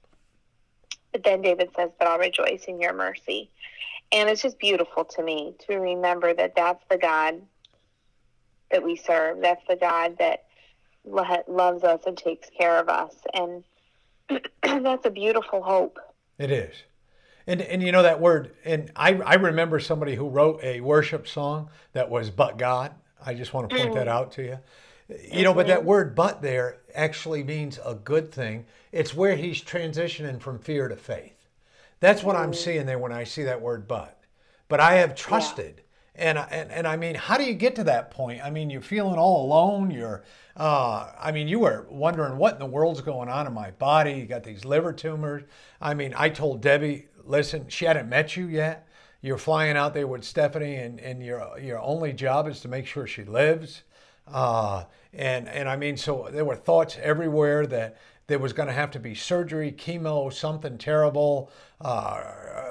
But 1.12 1.24
then 1.24 1.42
David 1.42 1.70
says, 1.76 1.92
But 2.00 2.08
I'll 2.08 2.18
rejoice 2.18 2.66
in 2.66 2.80
your 2.80 2.94
mercy. 2.94 3.52
And 4.12 4.30
it's 4.30 4.42
just 4.42 4.58
beautiful 4.58 5.06
to 5.06 5.24
me 5.24 5.54
to 5.68 5.78
remember 5.78 6.34
that 6.34 6.56
that's 6.56 6.84
the 6.90 6.98
God 6.98 7.42
that 8.72 8.84
we 8.84 8.96
serve. 8.96 9.42
That's 9.42 9.62
the 9.68 9.76
God 9.76 10.18
that 10.20 10.46
lo- 11.06 11.44
loves 11.48 11.84
us 11.84 12.02
and 12.08 12.18
takes 12.18 12.50
care 12.50 12.80
of 12.80 12.90
us. 12.90 13.14
And 13.34 13.64
that's 14.64 15.06
a 15.06 15.12
beautiful 15.12 15.62
hope. 15.62 16.00
It 16.38 16.52
is. 16.52 16.76
And, 17.48 17.62
and 17.62 17.82
you 17.82 17.92
know 17.92 18.04
that 18.04 18.20
word, 18.20 18.52
and 18.66 18.92
I, 18.96 19.14
I 19.14 19.36
remember 19.36 19.80
somebody 19.80 20.16
who 20.16 20.28
wrote 20.28 20.62
a 20.64 20.82
worship 20.82 21.28
song 21.28 21.70
that 21.94 22.10
was 22.10 22.30
but 22.30 22.58
God. 22.58 22.94
I 23.26 23.34
just 23.34 23.54
want 23.54 23.70
to 23.70 23.76
point 23.76 23.94
that 23.94 24.08
mm. 24.08 24.12
out 24.12 24.34
to 24.34 24.44
you. 24.44 24.60
You 25.32 25.44
know, 25.44 25.54
but 25.54 25.68
that 25.68 25.80
mm-hmm. 25.80 25.88
word 25.88 26.16
but 26.16 26.42
there 26.42 26.80
actually 26.94 27.44
means 27.44 27.80
a 27.86 27.96
good 27.96 28.32
thing. 28.32 28.66
It's 28.92 29.16
where 29.16 29.38
he's 29.38 29.64
transitioning 29.64 30.42
from 30.42 30.60
fear 30.60 30.90
to 30.90 30.98
faith. 30.98 31.48
That's 32.02 32.24
what 32.24 32.36
I'm 32.36 32.52
mm. 32.52 32.56
seeing 32.56 32.86
there 32.86 33.00
when 33.00 33.14
I 33.14 33.24
see 33.24 33.44
that 33.44 33.62
word 33.62 33.88
but. 33.88 34.20
But 34.68 34.82
I 34.82 34.96
have 34.96 35.16
trusted. 35.16 35.82
And, 36.18 36.38
and, 36.38 36.72
and 36.72 36.88
I 36.88 36.98
mean, 36.98 37.14
how 37.16 37.38
do 37.38 37.44
you 37.44 37.54
get 37.54 37.76
to 37.76 37.84
that 37.86 38.10
point? 38.10 38.44
I 38.44 38.50
mean, 38.50 38.70
you're 38.72 38.82
feeling 38.82 39.20
all 39.20 39.46
alone. 39.46 39.92
You're, 39.92 40.24
uh, 40.56 41.12
I 41.20 41.32
mean, 41.32 41.48
you 41.48 41.60
were 41.60 41.86
wondering 41.90 42.38
what 42.38 42.54
in 42.54 42.60
the 42.60 42.66
world's 42.66 43.02
going 43.02 43.30
on 43.30 43.46
in 43.46 43.54
my 43.54 43.72
body. 43.72 44.14
You 44.14 44.26
got 44.26 44.44
these 44.44 44.66
liver 44.66 44.94
tumors. 44.94 45.44
I 45.80 45.94
mean, 45.94 46.16
I 46.18 46.30
told 46.30 46.62
Debbie, 46.62 47.08
listen, 47.24 47.68
she 47.68 47.86
hadn't 47.86 48.10
met 48.10 48.36
you 48.36 48.48
yet. 48.48 48.88
You're 49.22 49.38
flying 49.38 49.78
out 49.78 49.94
there 49.94 50.08
with 50.08 50.24
Stephanie, 50.24 50.76
and, 50.76 51.00
and 51.00 51.24
your 51.24 51.58
your 51.60 51.80
only 51.80 52.14
job 52.14 52.48
is 52.48 52.60
to 52.62 52.68
make 52.68 52.86
sure 52.86 53.08
she 53.08 53.24
lives. 53.24 53.84
Uh, 54.28 54.84
and 55.14 55.48
and 55.48 55.68
I 55.68 55.76
mean, 55.76 55.98
so 55.98 56.30
there 56.32 56.46
were 56.46 56.56
thoughts 56.56 56.98
everywhere 57.02 57.66
that 57.68 57.98
there 58.28 58.40
was 58.40 58.54
going 58.54 58.68
to 58.68 58.74
have 58.74 58.92
to 58.92 59.00
be 59.00 59.16
surgery, 59.16 59.72
chemo, 59.72 60.32
something 60.32 60.78
terrible. 60.78 61.50
Uh, 61.80 62.22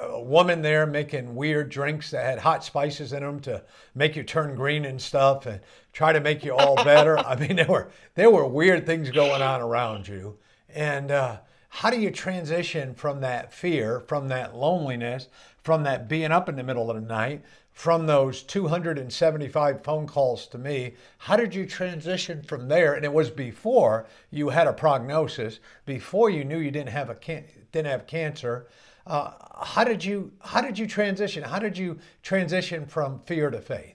a 0.09 0.21
woman 0.21 0.61
there 0.61 0.85
making 0.85 1.35
weird 1.35 1.69
drinks 1.69 2.11
that 2.11 2.23
had 2.23 2.39
hot 2.39 2.63
spices 2.63 3.11
in 3.11 3.23
them 3.23 3.39
to 3.41 3.63
make 3.95 4.15
you 4.15 4.23
turn 4.23 4.55
green 4.55 4.85
and 4.85 5.01
stuff, 5.01 5.45
and 5.45 5.59
try 5.93 6.13
to 6.13 6.19
make 6.19 6.45
you 6.45 6.55
all 6.55 6.75
better. 6.83 7.17
I 7.17 7.35
mean, 7.35 7.55
there 7.55 7.67
were 7.67 7.89
there 8.15 8.29
were 8.29 8.47
weird 8.47 8.85
things 8.85 9.09
going 9.09 9.41
on 9.41 9.61
around 9.61 10.07
you, 10.07 10.37
and. 10.69 11.11
Uh, 11.11 11.37
how 11.69 11.89
do 11.91 11.99
you 11.99 12.09
transition 12.09 12.95
from 12.95 13.21
that 13.21 13.53
fear, 13.53 13.99
from 13.99 14.29
that 14.29 14.55
loneliness, 14.55 15.27
from 15.61 15.83
that 15.83 16.07
being 16.07 16.31
up 16.31 16.49
in 16.49 16.55
the 16.55 16.63
middle 16.63 16.89
of 16.89 16.95
the 16.95 17.07
night, 17.07 17.43
from 17.77 18.07
those 18.07 18.41
275 18.41 19.83
phone 19.83 20.07
calls 20.07 20.47
to 20.47 20.57
me? 20.57 20.95
How 21.19 21.35
did 21.35 21.53
you 21.53 21.67
transition 21.67 22.41
from 22.41 22.69
there? 22.69 22.95
And 22.95 23.05
it 23.05 23.13
was 23.13 23.29
before 23.29 24.07
you 24.31 24.49
had 24.49 24.65
a 24.65 24.73
prognosis, 24.73 25.59
before 25.85 26.31
you 26.31 26.43
knew 26.43 26.57
you 26.57 26.71
didn't 26.71 26.89
have 26.89 27.11
a 27.11 27.13
can- 27.13 27.45
didn't 27.71 27.91
have 27.91 28.07
cancer. 28.07 28.65
Uh, 29.05 29.33
how 29.63 29.83
did 29.83 30.03
you 30.03 30.31
how 30.41 30.59
did 30.59 30.79
you 30.79 30.87
transition? 30.87 31.43
How 31.43 31.59
did 31.59 31.77
you 31.77 31.99
transition 32.23 32.87
from 32.87 33.19
fear 33.19 33.51
to 33.51 33.61
faith? 33.61 33.93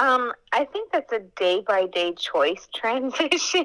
Um, 0.00 0.32
I 0.52 0.64
think 0.64 0.90
that's 0.90 1.12
a 1.12 1.20
day 1.36 1.62
by 1.64 1.86
day 1.86 2.14
choice 2.14 2.66
transition. 2.74 3.64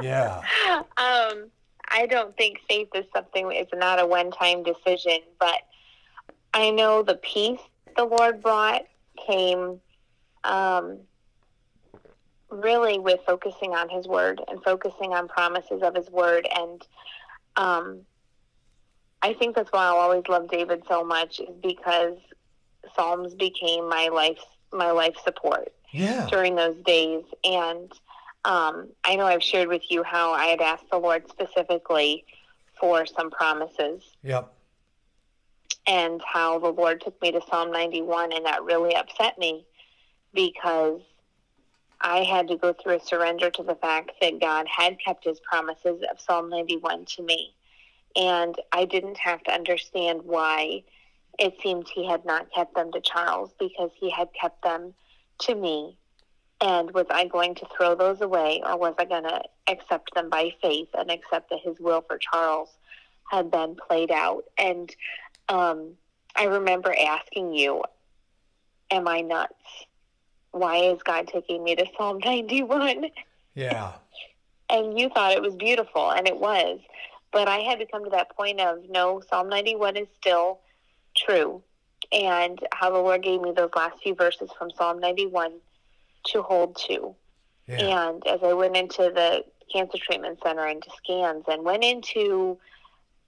Yeah, 0.00 0.40
um, 0.96 1.50
I 1.90 2.06
don't 2.08 2.34
think 2.38 2.60
faith 2.66 2.88
is 2.94 3.04
something, 3.14 3.52
it's 3.52 3.74
not 3.74 4.00
a 4.00 4.06
one 4.06 4.30
time 4.30 4.62
decision, 4.62 5.18
but 5.38 5.58
I 6.54 6.70
know 6.70 7.02
the 7.02 7.14
peace 7.16 7.60
the 7.96 8.04
Lord 8.04 8.42
brought 8.42 8.82
came 9.26 9.80
um, 10.44 10.98
really 12.50 12.98
with 12.98 13.20
focusing 13.26 13.72
on 13.72 13.88
His 13.88 14.06
Word 14.06 14.40
and 14.48 14.62
focusing 14.62 15.12
on 15.12 15.28
promises 15.28 15.82
of 15.82 15.94
His 15.94 16.10
Word. 16.10 16.48
And 16.54 16.86
um, 17.56 18.00
I 19.22 19.34
think 19.34 19.56
that's 19.56 19.72
why 19.72 19.84
I 19.84 19.88
always 19.88 20.24
love 20.28 20.50
David 20.50 20.82
so 20.88 21.04
much, 21.04 21.40
is 21.40 21.56
because 21.62 22.16
Psalms 22.94 23.34
became 23.34 23.88
my 23.88 24.08
life 24.08 24.38
my 24.74 24.90
life 24.90 25.14
support 25.22 25.70
yeah, 25.92 26.26
during 26.30 26.54
those 26.54 26.76
days. 26.84 27.24
And 27.44 27.92
um, 28.44 28.88
I 29.04 29.16
know 29.16 29.26
I've 29.26 29.42
shared 29.42 29.68
with 29.68 29.90
you 29.90 30.02
how 30.02 30.32
I 30.32 30.46
had 30.46 30.60
asked 30.60 30.90
the 30.90 30.98
Lord 30.98 31.28
specifically 31.28 32.24
for 32.80 33.06
some 33.06 33.30
promises 33.30 34.02
yep, 34.24 34.52
and 35.86 36.20
how 36.24 36.58
the 36.58 36.68
Lord 36.68 37.00
took 37.00 37.20
me 37.20 37.32
to 37.32 37.40
Psalm 37.48 37.72
91, 37.72 38.32
and 38.32 38.46
that 38.46 38.62
really 38.64 38.94
upset 38.94 39.38
me 39.38 39.66
because 40.32 41.00
I 42.00 42.24
had 42.24 42.48
to 42.48 42.56
go 42.56 42.72
through 42.72 42.96
a 42.96 43.00
surrender 43.00 43.50
to 43.50 43.62
the 43.62 43.76
fact 43.76 44.12
that 44.20 44.40
God 44.40 44.66
had 44.68 44.98
kept 45.04 45.24
his 45.24 45.40
promises 45.40 46.02
of 46.10 46.20
Psalm 46.20 46.50
91 46.50 47.04
to 47.16 47.22
me. 47.22 47.54
And 48.16 48.56
I 48.72 48.84
didn't 48.84 49.18
have 49.18 49.42
to 49.44 49.52
understand 49.52 50.22
why 50.24 50.82
it 51.38 51.54
seemed 51.62 51.88
he 51.88 52.06
had 52.06 52.24
not 52.24 52.52
kept 52.52 52.74
them 52.74 52.92
to 52.92 53.00
Charles 53.00 53.50
because 53.58 53.90
he 53.98 54.10
had 54.10 54.28
kept 54.38 54.62
them 54.62 54.94
to 55.40 55.54
me. 55.54 55.96
And 56.60 56.90
was 56.92 57.06
I 57.10 57.26
going 57.26 57.54
to 57.56 57.66
throw 57.76 57.94
those 57.94 58.20
away 58.20 58.62
or 58.64 58.76
was 58.76 58.94
I 58.98 59.04
going 59.04 59.24
to 59.24 59.42
accept 59.68 60.14
them 60.14 60.28
by 60.28 60.54
faith 60.60 60.88
and 60.94 61.10
accept 61.10 61.50
that 61.50 61.60
his 61.64 61.78
will 61.80 62.02
for 62.02 62.18
Charles 62.18 62.68
had 63.30 63.50
been 63.50 63.76
played 63.88 64.10
out? 64.10 64.44
And 64.58 64.94
um, 65.48 65.92
I 66.36 66.44
remember 66.44 66.94
asking 66.94 67.54
you, 67.54 67.82
Am 68.90 69.08
I 69.08 69.22
nuts? 69.22 69.54
Why 70.50 70.76
is 70.76 71.02
God 71.02 71.28
taking 71.28 71.64
me 71.64 71.74
to 71.76 71.86
Psalm 71.96 72.18
91? 72.18 73.06
yeah, 73.54 73.92
and 74.70 74.98
you 74.98 75.08
thought 75.08 75.32
it 75.32 75.42
was 75.42 75.54
beautiful, 75.54 76.10
and 76.10 76.26
it 76.28 76.38
was. 76.38 76.80
But 77.32 77.48
I 77.48 77.58
had 77.60 77.78
to 77.78 77.86
come 77.86 78.04
to 78.04 78.10
that 78.10 78.36
point 78.36 78.60
of 78.60 78.78
no, 78.90 79.22
Psalm 79.30 79.48
91 79.48 79.96
is 79.96 80.08
still 80.20 80.60
true. 81.16 81.62
And 82.12 82.58
how 82.72 82.90
the 82.90 82.98
Lord 82.98 83.22
gave 83.22 83.40
me 83.40 83.52
those 83.56 83.70
last 83.74 84.02
few 84.02 84.14
verses 84.14 84.50
from 84.58 84.70
Psalm 84.70 85.00
91 85.00 85.52
to 86.26 86.42
hold 86.42 86.76
to. 86.88 87.14
yeah, 87.66 88.08
And 88.10 88.26
as 88.26 88.40
I 88.42 88.52
went 88.52 88.76
into 88.76 89.10
the 89.14 89.44
cancer 89.72 89.96
treatment 89.96 90.38
center 90.42 90.66
and 90.66 90.82
to 90.82 90.90
scans 90.98 91.44
and 91.48 91.64
went 91.64 91.84
into 91.84 92.58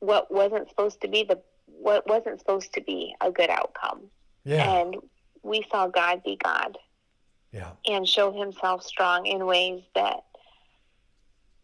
what 0.00 0.30
wasn't 0.30 0.68
supposed 0.68 1.00
to 1.00 1.08
be 1.08 1.24
the 1.24 1.40
what 1.80 2.06
wasn't 2.08 2.38
supposed 2.38 2.72
to 2.74 2.80
be 2.80 3.14
a 3.20 3.30
good 3.30 3.50
outcome. 3.50 4.02
yeah, 4.44 4.78
And 4.78 4.96
we 5.42 5.64
saw 5.70 5.88
God 5.88 6.22
be 6.24 6.38
God 6.42 6.78
yeah, 7.52 7.70
and 7.86 8.08
show 8.08 8.32
himself 8.32 8.84
strong 8.84 9.26
in 9.26 9.46
ways 9.46 9.82
that 9.94 10.24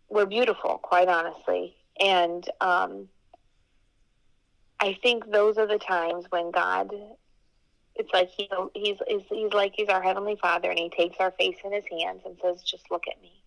were 0.08 0.26
beautiful, 0.26 0.78
quite 0.82 1.08
honestly. 1.08 1.76
And 1.98 2.48
um, 2.60 3.08
I 4.80 4.96
think 5.02 5.30
those 5.30 5.58
are 5.58 5.66
the 5.66 5.78
times 5.78 6.26
when 6.30 6.50
God, 6.50 6.90
it's 7.96 8.12
like 8.12 8.30
he, 8.36 8.48
he's, 8.74 8.96
he's, 9.06 9.22
he's 9.28 9.52
like 9.52 9.72
he's 9.76 9.88
our 9.88 10.02
Heavenly 10.02 10.36
Father 10.40 10.70
and 10.70 10.78
he 10.78 10.90
takes 10.90 11.16
our 11.20 11.32
face 11.32 11.56
in 11.64 11.72
his 11.72 11.84
hands 11.90 12.22
and 12.24 12.36
says, 12.42 12.62
just 12.62 12.90
look 12.90 13.04
at 13.10 13.20
me. 13.20 13.40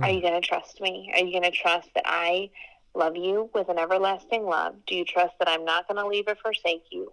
Are 0.00 0.10
you 0.10 0.22
going 0.22 0.40
to 0.40 0.46
trust 0.46 0.80
me? 0.80 1.12
Are 1.14 1.20
you 1.20 1.38
going 1.38 1.50
to 1.50 1.56
trust 1.56 1.90
that 1.94 2.04
I 2.06 2.50
love 2.94 3.16
you 3.16 3.50
with 3.54 3.68
an 3.68 3.78
everlasting 3.78 4.44
love? 4.44 4.74
Do 4.86 4.94
you 4.94 5.04
trust 5.04 5.34
that 5.38 5.48
I'm 5.48 5.64
not 5.64 5.88
going 5.88 5.98
to 6.00 6.06
leave 6.06 6.24
or 6.28 6.34
forsake 6.36 6.84
you? 6.90 7.12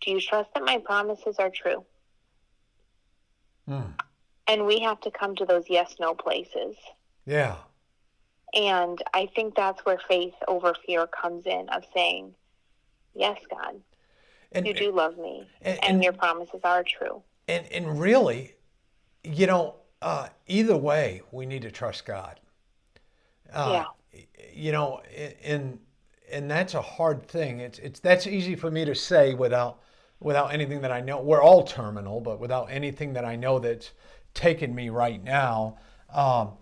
Do 0.00 0.10
you 0.12 0.20
trust 0.20 0.50
that 0.54 0.64
my 0.64 0.78
promises 0.78 1.36
are 1.38 1.50
true? 1.50 1.84
Mm. 3.68 3.92
And 4.48 4.66
we 4.66 4.80
have 4.80 5.00
to 5.02 5.10
come 5.10 5.36
to 5.36 5.44
those 5.44 5.64
yes 5.68 5.94
no 6.00 6.14
places. 6.14 6.74
yeah, 7.26 7.56
And 8.54 8.98
I 9.14 9.28
think 9.36 9.54
that's 9.54 9.84
where 9.84 9.98
faith 10.08 10.34
over 10.48 10.74
fear 10.86 11.06
comes 11.06 11.46
in 11.46 11.68
of 11.68 11.84
saying, 11.94 12.34
Yes, 13.14 13.38
God, 13.50 13.80
and 14.52 14.66
you 14.66 14.72
do 14.72 14.92
love 14.92 15.18
me, 15.18 15.48
and- 15.62 15.78
and, 15.82 15.94
and- 15.94 16.04
your 16.04 16.12
promises 16.12 16.60
are 16.64 16.82
true. 16.84 17.22
and 17.48 17.66
and 17.72 18.00
really, 18.00 18.54
you 19.24 19.46
know, 19.46 19.74
uh, 20.02 20.28
either 20.46 20.76
way, 20.76 21.22
we 21.30 21.44
need 21.46 21.62
to 21.62 21.70
trust 21.70 22.04
God. 22.06 22.40
Uh, 23.52 23.84
you 24.52 24.72
know, 24.72 25.00
and 25.42 25.78
and 26.30 26.50
that's 26.50 26.74
a 26.74 26.82
hard 26.82 27.26
thing. 27.26 27.60
It's 27.60 27.78
it's 27.78 28.00
that's 28.00 28.26
easy 28.26 28.54
for 28.56 28.70
me 28.70 28.84
to 28.84 28.94
say 28.94 29.34
without 29.34 29.80
without 30.20 30.52
anything 30.52 30.80
that 30.82 30.92
I 30.92 31.00
know. 31.00 31.20
We're 31.20 31.42
all 31.42 31.64
terminal, 31.64 32.20
but 32.20 32.40
without 32.40 32.70
anything 32.70 33.12
that 33.14 33.24
I 33.24 33.36
know 33.36 33.58
that's 33.58 33.92
taken 34.34 34.74
me 34.74 34.90
right 34.90 35.22
now. 35.22 35.78
Um, 36.12 36.52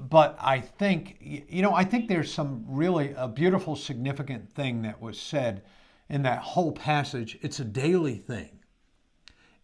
but 0.00 0.36
I 0.40 0.60
think 0.60 1.16
you 1.20 1.62
know 1.62 1.74
I 1.74 1.84
think 1.84 2.08
there's 2.08 2.32
some 2.32 2.64
really 2.66 3.14
a 3.16 3.28
beautiful 3.28 3.76
significant 3.76 4.52
thing 4.52 4.82
that 4.82 5.00
was 5.00 5.18
said 5.18 5.62
in 6.08 6.22
that 6.22 6.40
whole 6.40 6.72
passage. 6.72 7.38
It's 7.42 7.60
a 7.60 7.64
daily 7.64 8.16
thing, 8.16 8.60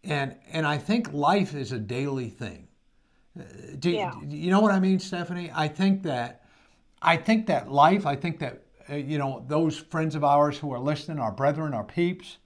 and 0.03 0.35
and 0.51 0.65
I 0.65 0.77
think 0.77 1.13
life 1.13 1.53
is 1.53 1.71
a 1.71 1.79
daily 1.79 2.29
thing. 2.29 2.67
Uh, 3.39 3.43
do, 3.79 3.89
yeah. 3.89 4.13
you 4.27 4.51
know 4.51 4.59
what 4.59 4.71
I 4.71 4.79
mean, 4.79 4.99
Stephanie? 4.99 5.51
I 5.53 5.69
think 5.69 6.03
that 6.03 6.40
I 7.01 7.17
think 7.17 7.47
that 7.47 7.71
life. 7.71 8.05
I 8.05 8.15
think 8.15 8.39
that 8.39 8.63
uh, 8.89 8.95
you 8.95 9.17
know 9.17 9.43
those 9.47 9.77
friends 9.77 10.15
of 10.15 10.23
ours 10.23 10.57
who 10.57 10.71
are 10.71 10.79
listening, 10.79 11.19
our 11.19 11.31
brethren, 11.31 11.73
our 11.73 11.83
peeps. 11.83 12.37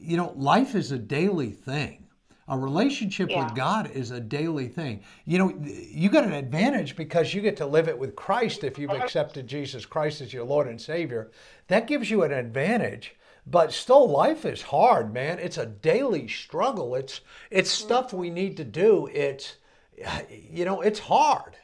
You 0.00 0.16
know, 0.16 0.32
life 0.36 0.76
is 0.76 0.92
a 0.92 0.98
daily 0.98 1.50
thing 1.50 2.08
a 2.48 2.58
relationship 2.58 3.30
yeah. 3.30 3.44
with 3.44 3.54
God 3.54 3.90
is 3.90 4.10
a 4.10 4.20
daily 4.20 4.68
thing. 4.68 5.02
You 5.26 5.38
know, 5.38 5.54
you 5.60 6.08
got 6.08 6.24
an 6.24 6.32
advantage 6.32 6.96
because 6.96 7.34
you 7.34 7.42
get 7.42 7.58
to 7.58 7.66
live 7.66 7.88
it 7.88 7.98
with 7.98 8.16
Christ 8.16 8.64
if 8.64 8.78
you've 8.78 8.90
accepted 8.90 9.46
Jesus 9.46 9.84
Christ 9.84 10.22
as 10.22 10.32
your 10.32 10.44
Lord 10.44 10.66
and 10.66 10.80
Savior. 10.80 11.30
That 11.66 11.86
gives 11.86 12.10
you 12.10 12.22
an 12.22 12.32
advantage. 12.32 13.14
But 13.46 13.72
still, 13.72 14.08
life 14.08 14.44
is 14.44 14.62
hard, 14.62 15.12
man. 15.12 15.38
It's 15.38 15.58
a 15.58 15.66
daily 15.66 16.28
struggle. 16.28 16.94
It's 16.94 17.20
it's 17.50 17.74
mm-hmm. 17.74 17.86
stuff 17.86 18.12
we 18.12 18.30
need 18.30 18.56
to 18.58 18.64
do. 18.64 19.08
It's 19.12 19.56
you 20.50 20.64
know, 20.64 20.80
it's 20.80 20.98
hard, 20.98 21.56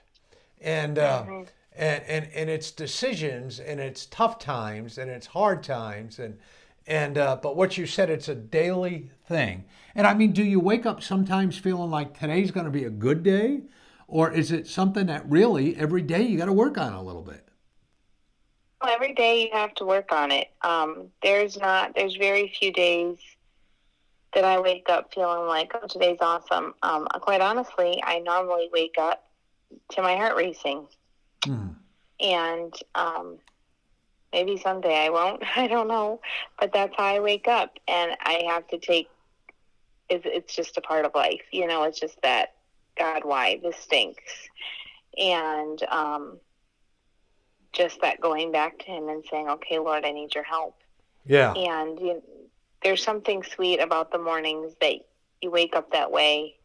and 0.61 0.99
uh, 0.99 1.25
mm-hmm. 1.25 1.43
And 1.75 2.03
and 2.05 2.29
and 2.35 2.51
it's 2.51 2.71
decisions, 2.71 3.61
and 3.61 3.81
it's 3.81 4.07
tough 4.07 4.39
times, 4.39 4.99
and 4.99 5.11
it's 5.11 5.27
hard 5.27 5.63
times, 5.63 6.19
and 6.19 6.39
and 6.87 7.19
uh, 7.19 7.37
but 7.43 7.57
what 7.57 7.79
you 7.79 7.87
said, 7.87 8.11
it's 8.11 8.29
a 8.29 8.35
daily 8.35 9.11
thing. 9.27 9.65
And 9.95 10.07
I 10.07 10.15
mean, 10.15 10.33
do 10.33 10.45
you 10.45 10.61
wake 10.61 10.87
up 10.87 11.03
sometimes 11.03 11.57
feeling 11.57 11.91
like 11.91 12.19
today's 12.19 12.51
going 12.51 12.67
to 12.67 12.73
be 12.73 12.85
a 12.85 12.91
good 12.91 13.23
day? 13.23 13.63
Or 14.07 14.31
is 14.31 14.53
it 14.53 14.67
something 14.67 15.07
that 15.07 15.29
really 15.29 15.77
every 15.77 16.03
day 16.03 16.23
you 16.23 16.37
got 16.37 16.47
to 16.47 16.53
work 16.53 16.77
on 16.77 16.93
a 16.93 17.03
little 17.03 17.23
bit? 17.23 17.49
Well, 18.83 18.93
every 18.93 19.15
day 19.15 19.43
you 19.43 19.49
have 19.53 19.75
to 19.77 19.85
work 19.85 20.13
on 20.13 20.31
it. 20.31 20.49
Um, 20.61 21.09
there's 21.23 21.57
not, 21.57 21.95
there's 21.95 22.17
very 22.17 22.53
few 22.59 22.71
days 22.71 23.17
that 24.35 24.45
I 24.45 24.61
wake 24.61 24.91
up 24.91 25.15
feeling 25.15 25.47
like, 25.47 25.73
oh, 25.75 25.87
today's 25.87 26.19
awesome. 26.21 26.75
Um, 26.83 27.07
quite 27.07 27.41
honestly, 27.41 28.03
I 28.05 28.19
normally 28.19 28.69
wake 28.73 28.97
up 28.99 29.27
to 29.93 30.03
my 30.03 30.17
heart 30.17 30.37
racing. 30.37 30.87
Mm. 31.47 31.75
And 32.21 32.75
um, 32.95 33.39
maybe 34.33 34.57
someday 34.57 35.07
I 35.07 35.11
won't. 35.11 35.43
I 35.57 35.67
don't 35.67 35.89
know. 35.89 36.21
But 36.59 36.73
that's 36.73 36.95
how 36.97 37.05
I 37.05 37.21
wake 37.21 37.49
up. 37.49 37.79
And 37.89 38.13
I 38.21 38.45
have 38.49 38.67
to 38.69 38.79
take 38.79 39.09
it's, 40.09 40.25
it's 40.27 40.55
just 40.55 40.77
a 40.77 40.81
part 40.81 41.05
of 41.05 41.15
life. 41.15 41.43
You 41.51 41.67
know, 41.67 41.85
it's 41.85 41.99
just 41.99 42.21
that 42.23 42.55
God, 42.99 43.25
why 43.25 43.59
this 43.63 43.77
stinks, 43.77 44.23
and 45.17 45.83
um, 45.85 46.39
just 47.73 48.01
that 48.03 48.21
going 48.21 48.53
back 48.53 48.79
to 48.81 48.85
Him 48.87 49.09
and 49.09 49.25
saying, 49.31 49.49
"Okay, 49.49 49.79
Lord, 49.79 50.05
I 50.05 50.13
need 50.13 50.35
Your 50.35 50.45
help." 50.45 50.77
Yeah. 51.27 51.53
And 51.53 51.99
you 51.99 52.15
know, 52.15 52.23
there's 52.83 53.03
something 53.03 53.43
sweet 53.43 53.81
about 53.81 54.13
the 54.13 54.19
mornings 54.19 54.75
that 54.81 54.95
you 55.41 55.51
wake 55.51 55.75
up 55.75 55.93
that 55.93 56.13
way, 56.13 56.57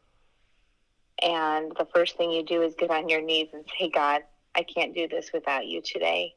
and 1.23 1.71
the 1.77 1.87
first 1.93 2.17
thing 2.17 2.31
you 2.31 2.43
do 2.43 2.61
is 2.61 2.75
get 2.75 2.91
on 2.91 3.09
your 3.09 3.21
knees 3.21 3.49
and 3.53 3.65
say, 3.79 3.89
"God, 3.89 4.23
I 4.55 4.63
can't 4.63 4.95
do 4.95 5.07
this 5.07 5.31
without 5.33 5.67
You 5.67 5.81
today." 5.81 6.35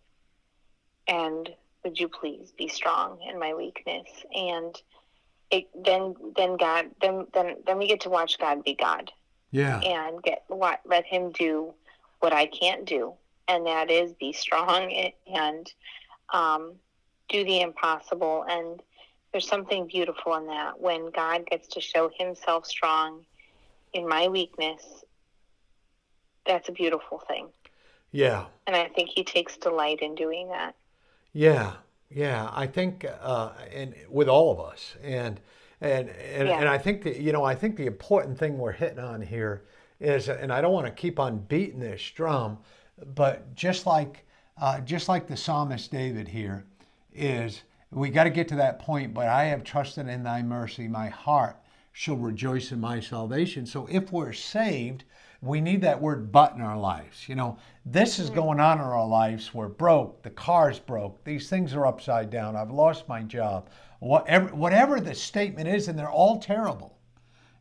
And 1.08 1.54
would 1.84 1.98
you 1.98 2.08
please 2.08 2.52
be 2.56 2.68
strong 2.68 3.20
in 3.22 3.38
my 3.38 3.54
weakness 3.54 4.06
and 4.34 4.80
it, 5.52 5.68
then 5.84 6.14
then 6.36 6.56
God 6.56 6.86
then 7.00 7.26
then 7.34 7.56
then 7.66 7.78
we 7.78 7.86
get 7.86 8.00
to 8.00 8.10
watch 8.10 8.38
God 8.38 8.64
be 8.64 8.74
God. 8.74 9.12
Yeah. 9.52 9.80
And 9.80 10.22
get 10.22 10.44
what 10.48 10.80
let 10.86 11.04
Him 11.04 11.30
do 11.30 11.74
what 12.20 12.32
I 12.32 12.46
can't 12.46 12.86
do, 12.86 13.12
and 13.46 13.66
that 13.66 13.90
is 13.90 14.12
be 14.14 14.32
strong 14.32 14.90
and 15.32 15.70
um, 16.32 16.72
do 17.28 17.44
the 17.44 17.60
impossible. 17.60 18.46
And 18.48 18.82
there's 19.30 19.46
something 19.46 19.86
beautiful 19.86 20.34
in 20.36 20.46
that 20.46 20.80
when 20.80 21.10
God 21.10 21.46
gets 21.46 21.68
to 21.68 21.80
show 21.80 22.10
Himself 22.18 22.66
strong 22.66 23.24
in 23.92 24.08
my 24.08 24.28
weakness. 24.28 24.82
That's 26.46 26.68
a 26.68 26.72
beautiful 26.72 27.22
thing. 27.28 27.48
Yeah. 28.12 28.44
And 28.66 28.76
I 28.76 28.88
think 28.88 29.10
He 29.10 29.24
takes 29.24 29.56
delight 29.56 30.00
in 30.00 30.14
doing 30.14 30.48
that. 30.48 30.74
Yeah, 31.32 31.72
yeah, 32.10 32.50
I 32.52 32.66
think, 32.66 33.06
uh, 33.22 33.52
and 33.74 33.94
with 34.08 34.28
all 34.28 34.52
of 34.52 34.60
us, 34.60 34.94
and 35.02 35.40
and 35.80 36.10
and, 36.10 36.48
yeah. 36.48 36.58
and 36.60 36.68
I 36.68 36.76
think 36.78 37.02
that 37.04 37.16
you 37.16 37.32
know, 37.32 37.42
I 37.42 37.54
think 37.54 37.76
the 37.76 37.86
important 37.86 38.38
thing 38.38 38.58
we're 38.58 38.72
hitting 38.72 38.98
on 38.98 39.22
here 39.22 39.64
is, 39.98 40.28
and 40.28 40.52
I 40.52 40.60
don't 40.60 40.72
want 40.72 40.86
to 40.86 40.92
keep 40.92 41.18
on 41.18 41.38
beating 41.38 41.80
this 41.80 42.02
drum, 42.10 42.58
but 43.14 43.54
just 43.54 43.86
like 43.86 44.26
uh, 44.60 44.80
just 44.80 45.08
like 45.08 45.26
the 45.26 45.36
psalmist 45.36 45.90
David 45.90 46.28
here, 46.28 46.64
is 47.14 47.62
we 47.90 48.10
got 48.10 48.24
to 48.24 48.30
get 48.30 48.46
to 48.48 48.56
that 48.56 48.78
point. 48.78 49.14
But 49.14 49.28
I 49.28 49.44
have 49.44 49.64
trusted 49.64 50.06
in 50.06 50.22
Thy 50.22 50.42
mercy; 50.42 50.88
my 50.88 51.08
heart 51.08 51.56
shall 51.92 52.16
rejoice 52.16 52.72
in 52.72 52.80
my 52.80 53.00
salvation. 53.00 53.64
So 53.64 53.86
if 53.90 54.12
we're 54.12 54.32
saved, 54.32 55.04
we 55.42 55.60
need 55.60 55.82
that 55.82 56.00
word 56.00 56.30
but 56.30 56.54
in 56.54 56.62
our 56.62 56.78
lives. 56.78 57.28
You 57.28 57.34
know, 57.34 57.58
this 57.84 58.20
is 58.20 58.30
going 58.30 58.60
on 58.60 58.78
in 58.78 58.84
our 58.84 59.06
lives. 59.06 59.52
We're 59.52 59.68
broke. 59.68 60.22
The 60.22 60.30
car's 60.30 60.78
broke. 60.78 61.22
These 61.24 61.50
things 61.50 61.74
are 61.74 61.84
upside 61.84 62.30
down. 62.30 62.54
I've 62.54 62.70
lost 62.70 63.08
my 63.08 63.22
job. 63.22 63.68
Whatever, 63.98 64.54
whatever 64.54 65.00
the 65.00 65.14
statement 65.14 65.68
is, 65.68 65.88
and 65.88 65.98
they're 65.98 66.08
all 66.10 66.38
terrible. 66.38 66.96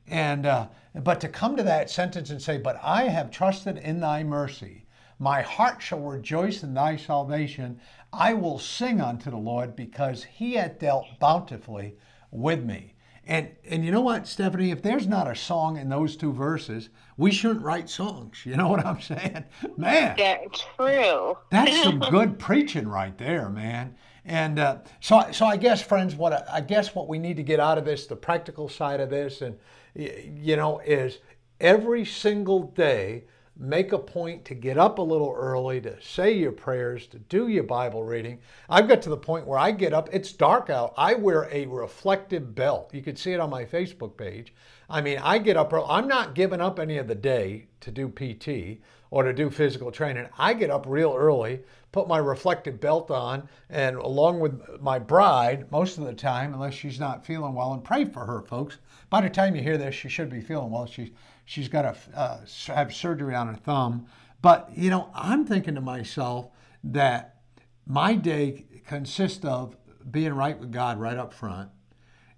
And 0.08 0.46
uh, 0.46 0.68
but 0.94 1.20
to 1.22 1.28
come 1.28 1.58
to 1.58 1.64
that 1.64 1.90
sentence 1.90 2.30
and 2.30 2.42
say, 2.42 2.60
"But 2.60 2.80
I 2.84 3.04
have 3.04 3.32
trusted 3.32 3.78
in 3.80 4.00
Thy 4.00 4.24
mercy." 4.24 4.86
My 5.18 5.42
heart 5.44 5.84
shall 5.84 6.00
rejoice 6.00 6.64
in 6.64 6.74
thy 6.74 6.96
salvation. 6.96 7.80
I 8.12 8.34
will 8.34 8.58
sing 8.58 9.00
unto 9.00 9.30
the 9.30 9.38
Lord 9.38 9.76
because 9.76 10.24
he 10.24 10.54
hath 10.54 10.80
dealt 10.80 11.06
bountifully 11.20 11.96
with 12.32 12.64
me. 12.64 12.96
And 13.32 13.48
and 13.64 13.86
you 13.86 13.92
know 13.92 14.02
what, 14.02 14.28
Stephanie, 14.28 14.72
if 14.72 14.82
there's 14.82 15.08
not 15.08 15.26
a 15.26 15.36
song 15.38 15.78
in 15.78 15.88
those 15.88 16.18
two 16.18 16.34
verses, 16.34 16.90
we 17.16 17.32
shouldn't 17.32 17.64
write 17.64 17.90
songs. 17.90 18.46
You 18.46 18.58
know 18.58 18.68
what 18.72 18.86
I'm 18.86 19.00
saying? 19.00 19.46
Man. 19.78 20.18
That's 20.18 20.66
true. 20.76 21.38
that's 21.50 21.82
some 21.82 22.00
good 22.12 22.38
preaching 22.38 22.90
right 22.90 23.18
there, 23.18 23.48
man. 23.48 23.96
And 24.26 24.60
uh, 24.60 24.80
so 25.00 25.32
so 25.32 25.46
I 25.46 25.56
guess 25.56 25.82
friends, 25.82 26.14
what 26.14 26.46
I 26.52 26.60
guess 26.60 26.94
what 26.94 27.08
we 27.08 27.20
need 27.20 27.38
to 27.38 27.44
get 27.44 27.62
out 27.62 27.78
of 27.78 27.86
this, 27.86 28.06
the 28.06 28.18
practical 28.18 28.68
side 28.68 29.00
of 29.00 29.10
this 29.10 29.42
and 29.42 29.58
you 29.96 30.58
know, 30.58 30.80
is 30.80 31.20
every 31.62 32.04
single 32.04 32.64
day 32.64 33.24
make 33.58 33.92
a 33.92 34.00
point 34.00 34.44
to 34.46 34.56
get 34.56 34.78
up 34.78 34.98
a 34.98 35.02
little 35.02 35.34
early, 35.38 35.82
to 35.82 36.02
say 36.02 36.32
your 36.32 36.52
prayers, 36.52 37.08
to 37.08 37.20
do 37.20 37.48
your 37.48 37.64
Bible 37.64 38.04
reading. 38.04 38.40
I've 38.70 38.88
got 38.88 39.02
to 39.04 39.10
the 39.10 39.18
point 39.18 39.46
where 39.46 39.60
I 39.60 39.72
get 39.72 39.94
up, 39.94 40.10
it's 40.12 40.32
dark 40.32 40.70
out. 40.70 40.94
I 40.98 41.14
wear 41.14 41.48
a 41.52 41.66
reflective 41.68 42.56
belt. 42.56 42.94
You 42.94 43.02
can 43.02 43.16
see 43.16 43.34
it 43.34 43.40
on 43.40 43.50
my 43.50 43.66
Facebook 43.66 44.18
page. 44.18 44.54
I 44.90 45.02
mean, 45.02 45.20
I 45.20 45.38
get 45.38 45.58
up 45.58 45.74
early. 45.74 45.86
I'm 45.90 46.08
not 46.08 46.36
giving 46.36 46.62
up 46.62 46.80
any 46.80 46.98
of 46.98 47.08
the 47.08 47.16
day 47.16 47.68
to 47.82 47.92
do 47.92 48.10
PT 48.10 48.82
or 49.12 49.24
to 49.24 49.34
do 49.34 49.50
physical 49.50 49.92
training. 49.92 50.28
I 50.38 50.54
get 50.54 50.70
up 50.70 50.86
real 50.88 51.14
early, 51.16 51.60
put 51.92 52.08
my 52.08 52.18
reflective 52.18 52.80
belt 52.80 53.12
on, 53.12 53.48
and 53.70 53.98
along 53.98 54.40
with 54.40 54.82
my 54.82 54.98
bride, 54.98 55.70
most 55.72 55.98
of 55.98 56.06
the 56.06 56.14
time, 56.14 56.54
unless 56.54 56.74
she's 56.74 57.00
not 57.00 57.26
feeling 57.26 57.54
well, 57.54 57.74
and 57.74 57.84
pray 57.84 58.06
for 58.06 58.26
her, 58.26 58.42
folks. 58.42 58.78
By 59.10 59.22
the 59.22 59.30
time 59.30 59.56
you 59.56 59.62
hear 59.62 59.78
this, 59.78 59.94
she 59.94 60.08
should 60.08 60.30
be 60.30 60.40
feeling 60.40 60.72
well. 60.72 60.86
She's 60.86 61.12
she's 61.46 61.68
got 61.68 61.82
to 61.82 62.18
uh, 62.18 62.40
have 62.68 62.94
surgery 62.94 63.36
on 63.36 63.48
her 63.48 63.56
thumb. 63.56 64.08
But, 64.42 64.70
you 64.76 64.90
know, 64.90 65.10
I'm 65.14 65.46
thinking 65.46 65.76
to 65.76 65.82
myself 65.82 66.50
that 66.84 67.42
my 67.86 68.16
day 68.16 68.66
consists 68.88 69.46
of 69.46 69.76
being 70.10 70.34
right 70.34 70.58
with 70.60 70.72
God 70.72 71.00
right 71.00 71.18
up 71.18 71.34
front. 71.34 71.70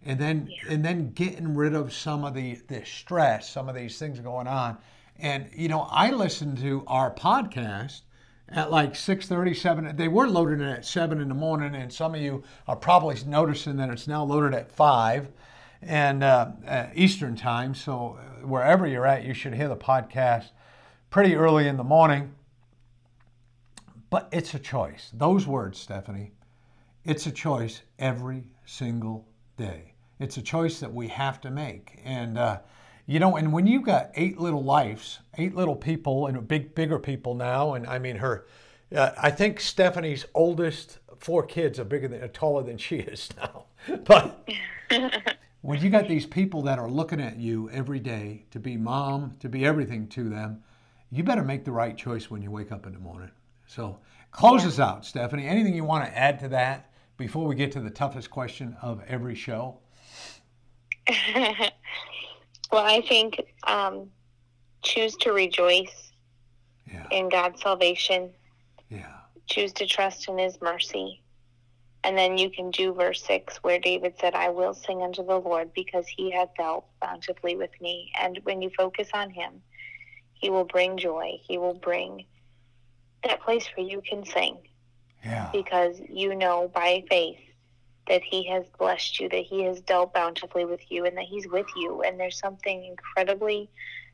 And 0.06 0.20
then, 0.20 0.50
yeah. 0.50 0.74
and 0.74 0.84
then 0.84 1.12
getting 1.12 1.56
rid 1.56 1.74
of 1.74 1.94
some 1.94 2.26
of 2.26 2.34
the, 2.34 2.60
the 2.68 2.84
stress, 2.86 3.50
some 3.50 3.70
of 3.70 3.76
these 3.76 3.98
things 3.98 4.20
going 4.20 4.48
on. 4.48 4.78
And 5.18 5.50
you 5.54 5.68
know, 5.68 5.88
I 5.90 6.12
listened 6.12 6.58
to 6.60 6.84
our 6.88 7.14
podcast 7.14 8.02
at 8.50 8.72
like 8.72 8.94
6:37. 8.94 9.96
They 9.96 10.08
were 10.08 10.28
loaded 10.28 10.62
at 10.62 10.86
seven 10.86 11.22
in 11.22 11.30
the 11.30 11.36
morning, 11.36 11.76
and 11.76 11.92
some 11.94 12.16
of 12.16 12.22
you 12.22 12.44
are 12.68 12.76
probably 12.76 13.18
noticing 13.26 13.78
that 13.78 13.90
it's 13.90 14.08
now 14.08 14.24
loaded 14.24 14.54
at 14.54 14.72
five 14.72 15.30
and 15.88 16.24
uh, 16.24 16.52
uh, 16.68 16.88
Eastern 16.96 17.36
time. 17.36 17.74
So 17.76 18.18
uh, 18.20 18.48
wherever 18.48 18.88
you're 18.88 19.06
at, 19.06 19.24
you 19.24 19.34
should 19.34 19.54
hear 19.54 19.68
the 19.70 19.76
podcast 19.76 20.50
pretty 21.10 21.36
early 21.36 21.68
in 21.68 21.78
the 21.78 21.84
morning. 21.84 22.34
But 24.10 24.30
it's 24.32 24.54
a 24.54 24.60
choice. 24.60 25.10
Those 25.14 25.48
words, 25.48 25.80
Stephanie, 25.80 26.32
it's 27.04 27.26
a 27.26 27.32
choice 27.32 27.82
every 28.00 28.44
single 28.66 29.28
day. 29.58 29.94
It's 30.20 30.38
a 30.38 30.42
choice 30.42 30.80
that 30.80 30.94
we 30.94 31.08
have 31.08 31.42
to 31.42 31.50
make. 31.52 32.00
And, 32.04 32.38
uh, 32.38 32.60
you 33.08 33.20
know, 33.20 33.36
and 33.36 33.52
when 33.52 33.66
you've 33.68 33.84
got 33.84 34.12
eight 34.16 34.40
little 34.40 34.64
lives, 34.64 35.20
eight 35.38 35.56
little 35.56 35.76
people, 35.76 36.28
and 36.28 36.48
big, 36.48 36.76
bigger 36.76 37.00
people 37.00 37.34
now, 37.34 37.74
and 37.74 37.88
I 37.88 38.00
mean, 38.00 38.18
her, 38.18 38.46
Uh, 38.96 39.12
I 39.18 39.32
think 39.32 39.60
Stephanie's 39.60 40.26
oldest 40.36 41.00
four 41.18 41.44
kids 41.44 41.80
are 41.80 41.84
bigger 41.86 42.08
than, 42.08 42.22
are 42.22 42.28
taller 42.28 42.62
than 42.64 42.78
she 42.78 42.98
is 42.98 43.30
now. 43.38 43.66
but 44.06 44.48
when 45.64 45.82
you 45.82 45.90
got 45.90 46.10
these 46.10 46.26
people 46.26 46.62
that 46.64 46.78
are 46.78 46.90
looking 46.90 47.22
at 47.22 47.38
you 47.38 47.70
every 47.70 48.00
day 48.00 48.44
to 48.52 48.60
be 48.60 48.76
mom, 48.76 49.34
to 49.40 49.48
be 49.48 49.66
everything 49.66 50.10
to 50.10 50.28
them, 50.28 50.62
you 51.10 51.24
better 51.24 51.42
make 51.42 51.64
the 51.64 51.72
right 51.72 51.96
choice 51.98 52.30
when 52.30 52.42
you 52.42 52.52
wake 52.52 52.74
up 52.74 52.86
in 52.86 52.92
the 52.92 53.00
morning. 53.00 53.32
So 53.66 54.00
close 54.32 54.64
yeah. 54.64 54.68
us 54.68 54.80
out, 54.80 55.06
Stephanie. 55.06 55.48
Anything 55.48 55.74
you 55.74 55.86
want 55.86 56.04
to 56.06 56.18
add 56.18 56.38
to 56.42 56.50
that 56.50 56.92
before 57.16 57.48
we 57.48 57.56
get 57.56 57.72
to 57.72 57.80
the 57.80 57.90
toughest 57.90 58.30
question 58.30 58.76
of 58.82 59.02
every 59.08 59.36
show? 59.36 59.80
well, 61.34 61.70
I 62.74 63.02
think 63.08 63.42
um, 63.66 64.10
choose 64.82 65.16
to 65.22 65.32
rejoice 65.32 66.12
yeah. 66.92 67.08
in 67.10 67.30
God's 67.30 67.62
salvation. 67.62 68.32
Yeah. 68.90 69.14
Choose 69.48 69.72
to 69.74 69.86
trust 69.86 70.28
in 70.28 70.38
His 70.38 70.60
mercy. 70.62 71.22
And 72.04 72.18
then 72.18 72.38
you 72.38 72.50
can 72.50 72.70
do 72.72 72.94
verse 72.94 73.24
6 73.24 73.58
where 73.58 73.80
David 73.80 74.16
said, 74.20 74.36
I 74.36 74.50
will 74.50 74.74
sing 74.74 75.02
unto 75.02 75.26
the 75.26 75.40
Lord 75.40 75.74
because 75.74 76.06
he 76.08 76.32
hath 76.32 76.50
dealt 76.58 76.86
bountifully 77.02 77.56
with 77.56 77.72
me. 77.80 78.12
And 78.20 78.40
when 78.44 78.62
you 78.62 78.70
focus 78.78 79.10
on 79.14 79.30
him, 79.30 79.62
he 80.34 80.50
will 80.50 80.66
bring 80.66 80.98
joy. 80.98 81.40
He 81.42 81.58
will 81.58 81.76
bring 81.76 82.26
that 83.24 83.42
place 83.42 83.66
where 83.76 83.88
you 83.88 84.02
can 84.02 84.26
sing. 84.26 84.58
Yeah. 85.24 85.50
Because 85.54 86.02
you 86.10 86.36
know 86.36 86.70
by 86.74 87.06
faith 87.10 87.40
that 88.10 88.22
he 88.22 88.48
has 88.48 88.66
blessed 88.78 89.22
you, 89.22 89.30
that 89.30 89.46
he 89.46 89.64
has 89.64 89.80
dealt 89.80 90.14
bountifully 90.14 90.66
with 90.66 90.82
you, 90.92 91.06
and 91.06 91.16
that 91.16 91.24
he's 91.24 91.48
with 91.48 91.68
you. 91.78 92.02
And 92.02 92.20
there's 92.20 92.38
something 92.38 92.84
incredibly, 92.84 93.70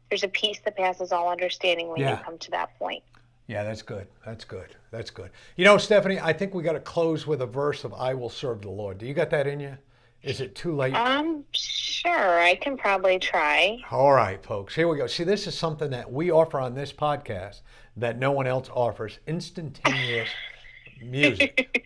there's 0.09 0.23
a 0.23 0.27
peace 0.27 0.59
that 0.65 0.77
passes 0.77 1.11
all 1.11 1.29
understanding 1.29 1.87
when 1.87 1.99
yeah. 2.01 2.19
you 2.19 2.23
come 2.23 2.37
to 2.37 2.51
that 2.51 2.77
point. 2.77 3.03
Yeah, 3.49 3.63
that's 3.63 3.81
good. 3.81 4.05
That's 4.23 4.45
good. 4.45 4.75
That's 4.91 5.09
good. 5.09 5.31
You 5.55 5.65
know, 5.65 5.79
Stephanie, 5.79 6.19
I 6.19 6.33
think 6.33 6.53
we 6.53 6.61
got 6.61 6.73
to 6.73 6.79
close 6.79 7.25
with 7.25 7.41
a 7.41 7.47
verse 7.47 7.83
of 7.83 7.95
"I 7.95 8.13
will 8.13 8.29
serve 8.29 8.61
the 8.61 8.69
Lord." 8.69 8.99
Do 8.99 9.07
you 9.07 9.15
got 9.15 9.31
that 9.31 9.47
in 9.47 9.59
you? 9.59 9.75
Is 10.21 10.39
it 10.39 10.53
too 10.53 10.75
late? 10.75 10.93
Um, 10.93 11.43
sure. 11.51 12.39
I 12.39 12.53
can 12.61 12.77
probably 12.77 13.17
try. 13.17 13.79
All 13.89 14.13
right, 14.13 14.45
folks. 14.45 14.75
Here 14.75 14.87
we 14.87 14.97
go. 14.97 15.07
See, 15.07 15.23
this 15.23 15.47
is 15.47 15.57
something 15.57 15.89
that 15.89 16.11
we 16.11 16.29
offer 16.29 16.59
on 16.59 16.75
this 16.75 16.93
podcast 16.93 17.61
that 17.97 18.19
no 18.19 18.31
one 18.31 18.45
else 18.45 18.69
offers: 18.71 19.17
instantaneous 19.25 20.29
music. 21.01 21.85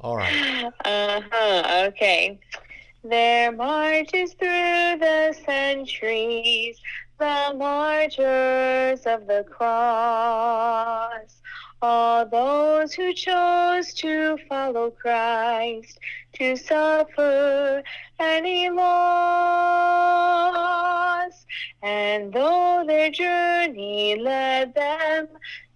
All 0.00 0.18
right. 0.18 0.70
Uh 0.84 1.22
huh. 1.32 1.86
Okay. 1.88 2.38
There 3.02 3.50
marches 3.50 4.34
through 4.34 4.98
the 4.98 5.34
centuries 5.46 6.78
the 7.18 7.54
martyrs 7.56 9.00
of 9.06 9.26
the 9.26 9.44
cross, 9.50 10.45
all 12.16 12.24
those 12.24 12.94
who 12.94 13.12
chose 13.12 13.92
to 13.92 14.38
follow 14.48 14.90
Christ, 14.90 15.98
to 16.34 16.56
suffer 16.56 17.82
any 18.18 18.70
loss. 18.70 19.74
And 21.82 22.32
though 22.32 22.84
their 22.86 23.10
journey 23.10 24.16
led 24.18 24.74
them 24.74 25.28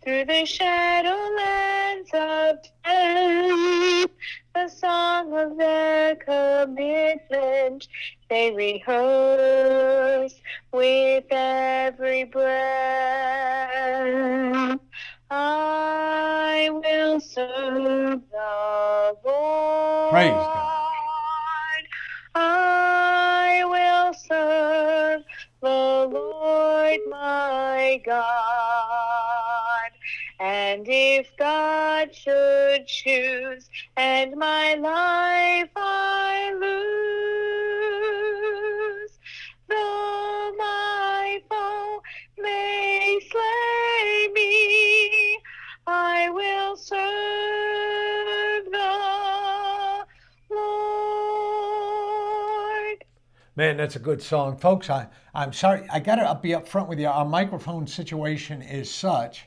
through 0.02 0.24
the 0.24 0.46
shadowlands 0.46 2.08
of 2.14 2.56
death, 2.84 4.08
the 4.54 4.68
song 4.68 5.34
of 5.34 5.58
their 5.58 6.16
commitment 6.16 7.86
they 8.30 8.50
rehearse 8.52 10.40
with 10.72 11.24
every 11.30 12.24
breath. 12.24 13.60
I 16.70 16.72
will 16.72 17.18
serve 17.18 18.22
the 18.30 19.16
Lord. 19.24 20.12
Praise 20.12 20.30
God. 20.30 21.82
I 22.36 23.64
will 23.64 24.14
serve 24.14 25.22
the 25.60 26.08
Lord 26.12 27.00
my 27.10 28.00
God. 28.06 29.90
And 30.38 30.86
if 30.88 31.36
God 31.36 32.14
should 32.14 32.86
choose 32.86 33.68
and 33.96 34.36
my 34.36 34.74
life 34.74 35.70
I 35.74 36.52
lose, 36.54 37.09
Man, 53.60 53.76
that's 53.76 53.96
a 53.96 53.98
good 53.98 54.22
song. 54.22 54.56
Folks, 54.56 54.88
I, 54.88 55.06
I'm 55.34 55.52
sorry, 55.52 55.86
I 55.92 56.00
got 56.00 56.14
to 56.14 56.40
be 56.40 56.54
up 56.54 56.66
front 56.66 56.88
with 56.88 56.98
you. 56.98 57.08
Our 57.08 57.26
microphone 57.26 57.86
situation 57.86 58.62
is 58.62 58.90
such 58.90 59.44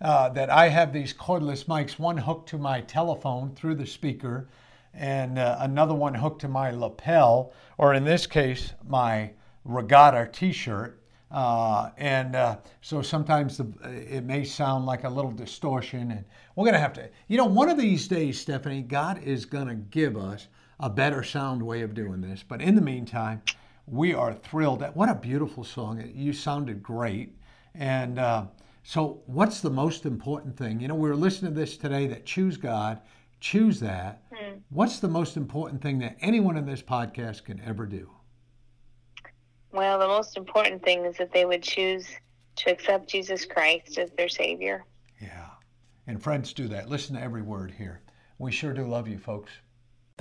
uh, 0.00 0.30
that 0.30 0.50
I 0.50 0.68
have 0.68 0.92
these 0.92 1.14
cordless 1.14 1.66
mics, 1.66 1.96
one 1.96 2.18
hooked 2.18 2.48
to 2.48 2.58
my 2.58 2.80
telephone 2.80 3.54
through 3.54 3.76
the 3.76 3.86
speaker, 3.86 4.48
and 4.92 5.38
uh, 5.38 5.58
another 5.60 5.94
one 5.94 6.12
hooked 6.12 6.40
to 6.40 6.48
my 6.48 6.72
lapel, 6.72 7.52
or 7.78 7.94
in 7.94 8.02
this 8.04 8.26
case, 8.26 8.72
my 8.88 9.30
regatta 9.64 10.28
T-shirt. 10.32 11.00
Uh, 11.30 11.90
and 11.98 12.34
uh, 12.34 12.56
so 12.80 13.00
sometimes 13.00 13.58
the, 13.58 13.72
it 13.84 14.24
may 14.24 14.42
sound 14.42 14.86
like 14.86 15.04
a 15.04 15.08
little 15.08 15.30
distortion, 15.30 16.10
and 16.10 16.24
we're 16.56 16.64
going 16.64 16.74
to 16.74 16.80
have 16.80 16.94
to, 16.94 17.08
you 17.28 17.36
know, 17.36 17.46
one 17.46 17.68
of 17.68 17.78
these 17.78 18.08
days, 18.08 18.40
Stephanie, 18.40 18.82
God 18.82 19.22
is 19.22 19.44
going 19.44 19.68
to 19.68 19.76
give 19.76 20.16
us 20.16 20.48
a 20.80 20.90
better 20.90 21.22
sound 21.22 21.62
way 21.62 21.82
of 21.82 21.94
doing 21.94 22.20
this. 22.20 22.44
But 22.46 22.60
in 22.60 22.74
the 22.74 22.80
meantime, 22.80 23.42
we 23.86 24.14
are 24.14 24.32
thrilled. 24.32 24.82
What 24.94 25.08
a 25.08 25.14
beautiful 25.14 25.64
song! 25.64 26.02
You 26.14 26.32
sounded 26.32 26.82
great, 26.82 27.36
and 27.74 28.18
uh, 28.18 28.46
so, 28.84 29.22
what's 29.26 29.60
the 29.60 29.70
most 29.70 30.06
important 30.06 30.56
thing? 30.56 30.80
You 30.80 30.88
know, 30.88 30.94
we 30.94 31.08
were 31.08 31.16
listening 31.16 31.54
to 31.54 31.60
this 31.60 31.76
today 31.76 32.06
that 32.08 32.26
choose 32.26 32.56
God, 32.56 33.00
choose 33.40 33.78
that. 33.80 34.22
Mm. 34.32 34.60
What's 34.70 34.98
the 34.98 35.08
most 35.08 35.36
important 35.36 35.80
thing 35.80 35.98
that 36.00 36.16
anyone 36.20 36.56
in 36.56 36.66
this 36.66 36.82
podcast 36.82 37.44
can 37.44 37.60
ever 37.60 37.86
do? 37.86 38.10
Well, 39.70 39.98
the 39.98 40.08
most 40.08 40.36
important 40.36 40.82
thing 40.82 41.04
is 41.04 41.16
that 41.16 41.32
they 41.32 41.44
would 41.44 41.62
choose 41.62 42.08
to 42.56 42.70
accept 42.70 43.08
Jesus 43.08 43.44
Christ 43.44 43.98
as 43.98 44.10
their 44.12 44.28
Savior. 44.28 44.84
Yeah. 45.20 45.46
And 46.06 46.20
friends, 46.20 46.52
do 46.52 46.68
that. 46.68 46.88
Listen 46.88 47.14
to 47.16 47.22
every 47.22 47.42
word 47.42 47.70
here. 47.70 48.02
We 48.38 48.50
sure 48.50 48.72
do 48.72 48.84
love 48.84 49.06
you, 49.06 49.18
folks. 49.18 49.52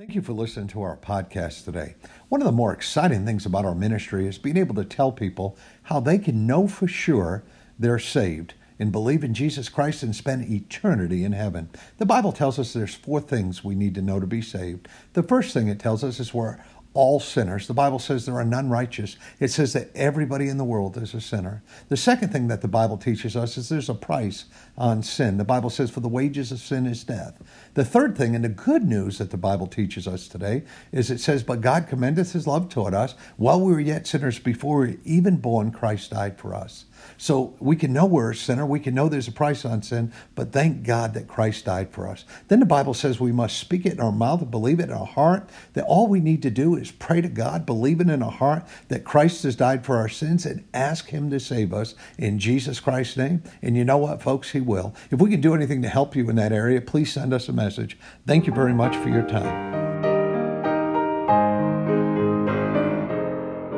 Thank 0.02 0.16
you 0.16 0.24
for 0.24 0.34
listening 0.34 0.66
to 0.70 0.82
our 0.82 0.98
podcast 0.98 1.64
today. 1.64 1.94
One 2.28 2.42
of 2.42 2.46
the 2.46 2.52
more 2.52 2.74
exciting 2.74 3.24
things 3.24 3.46
about 3.46 3.66
our 3.66 3.76
ministry 3.76 4.26
is 4.26 4.40
being 4.40 4.58
able 4.58 4.74
to 4.74 4.84
tell 4.84 5.12
people 5.12 5.56
how 5.84 6.00
they 6.00 6.18
can 6.18 6.48
know 6.48 6.68
for 6.68 6.88
sure 6.88 7.44
they're 7.78 8.00
saved 8.00 8.56
and 8.80 8.92
believe 8.92 9.24
in 9.24 9.36
Jesus 9.36 9.70
Christ 9.70 10.02
and 10.02 10.16
spend 10.16 10.50
eternity 10.50 11.24
in 11.24 11.34
heaven. 11.34 11.70
The 12.00 12.08
Bible 12.08 12.32
tells 12.32 12.58
us 12.58 12.74
there's 12.74 12.96
four 12.96 13.22
things 13.22 13.64
we 13.64 13.76
need 13.76 13.94
to 13.94 14.02
know 14.02 14.20
to 14.20 14.26
be 14.26 14.42
saved. 14.42 14.88
The 15.14 15.22
first 15.22 15.54
thing 15.54 15.68
it 15.68 15.78
tells 15.78 16.04
us 16.04 16.20
is 16.20 16.34
we're 16.34 16.58
all 16.94 17.20
sinners. 17.20 17.68
The 17.68 17.74
Bible 17.74 18.00
says 18.00 18.26
there 18.26 18.36
are 18.36 18.44
none 18.44 18.70
righteous. 18.70 19.16
It 19.40 19.48
says 19.50 19.74
that 19.74 19.90
everybody 19.96 20.50
in 20.50 20.58
the 20.58 20.66
world 20.66 20.98
is 20.98 21.14
a 21.14 21.22
sinner. 21.22 21.64
The 21.88 21.96
second 21.96 22.34
thing 22.34 22.50
that 22.50 22.62
the 22.62 22.68
Bible 22.68 22.98
teaches 22.98 23.36
us 23.36 23.58
is 23.58 23.70
there's 23.70 23.90
a 23.90 23.94
price 23.94 24.46
on 24.78 25.02
sin. 25.02 25.38
The 25.38 25.46
Bible 25.46 25.70
says, 25.70 25.90
For 25.90 26.02
the 26.02 26.10
wages 26.10 26.52
of 26.52 26.60
sin 26.60 26.86
is 26.86 27.04
death. 27.04 27.42
The 27.76 27.86
third 27.86 28.18
thing, 28.18 28.36
and 28.36 28.44
the 28.44 28.50
good 28.50 28.84
news 28.84 29.20
that 29.20 29.32
the 29.32 29.38
Bible 29.38 29.68
teaches 29.68 30.08
us 30.08 30.28
today, 30.28 30.64
is 30.92 31.10
it 31.10 31.20
says, 31.20 31.44
But 31.44 31.62
God 31.62 31.88
commendeth 31.88 32.34
his 32.34 32.46
love 32.46 32.68
toward 32.68 32.94
us. 32.94 33.16
While 33.38 33.62
we 33.62 33.72
were 33.72 33.80
yet 33.80 34.06
sinners, 34.06 34.40
before 34.40 34.80
we 34.80 34.88
were 34.88 34.98
even 35.06 35.38
born, 35.38 35.72
Christ 35.72 36.12
died 36.12 36.38
for 36.38 36.54
us. 36.54 36.86
So 37.22 37.56
we 37.60 37.76
can 37.76 37.94
know 37.94 38.08
we're 38.08 38.32
a 38.32 38.36
sinner. 38.36 38.66
We 38.66 38.80
can 38.80 38.96
know 38.96 39.08
there's 39.08 39.28
a 39.28 39.32
price 39.32 39.64
on 39.64 39.84
sin, 39.84 40.12
but 40.34 40.52
thank 40.52 40.82
God 40.82 41.14
that 41.14 41.28
Christ 41.28 41.66
died 41.66 41.92
for 41.92 42.08
us. 42.08 42.26
Then 42.48 42.60
the 42.60 42.66
Bible 42.66 42.96
says 42.96 43.20
we 43.20 43.32
must 43.32 43.60
speak 43.60 43.86
it 43.86 43.94
in 43.94 44.00
our 44.00 44.12
mouth 44.12 44.42
and 44.42 44.50
believe 44.50 44.80
it 44.80 44.86
in 44.86 44.92
our 44.92 45.06
heart, 45.06 45.48
that 45.74 45.86
all 45.86 46.08
we 46.08 46.20
need 46.20 46.42
to 46.42 46.50
do 46.50 46.76
is 46.76 46.90
pray 46.90 47.22
to 47.22 47.30
God, 47.30 47.64
believe 47.64 48.02
it 48.02 48.10
in 48.10 48.24
our 48.24 48.32
heart 48.32 48.64
that 48.88 49.04
Christ 49.04 49.44
has 49.44 49.56
died 49.56 49.86
for 49.86 49.98
our 49.98 50.10
sins, 50.10 50.48
and 50.48 50.66
ask 50.74 51.10
Him 51.10 51.30
to 51.30 51.40
save 51.40 51.76
us 51.76 51.94
in 52.18 52.40
Jesus 52.40 52.80
Christ's 52.80 53.18
name. 53.18 53.44
And 53.62 53.78
you 53.78 53.86
know 53.86 54.00
what, 54.00 54.24
folks? 54.24 54.50
He 54.50 54.60
will. 54.60 54.96
If 55.12 55.20
we 55.20 55.30
can 55.30 55.42
do 55.42 55.54
anything 55.54 55.84
to 55.84 55.90
help 55.90 56.16
you 56.16 56.28
in 56.28 56.38
that 56.38 56.52
area, 56.52 56.82
please 56.82 57.14
send 57.14 57.36
us 57.36 57.48
a 57.48 57.54
message. 57.54 58.00
Thank 58.26 58.48
you 58.48 58.54
very 58.54 58.74
much 58.74 58.96
for 58.96 59.10
your 59.10 59.28
time. 59.28 59.78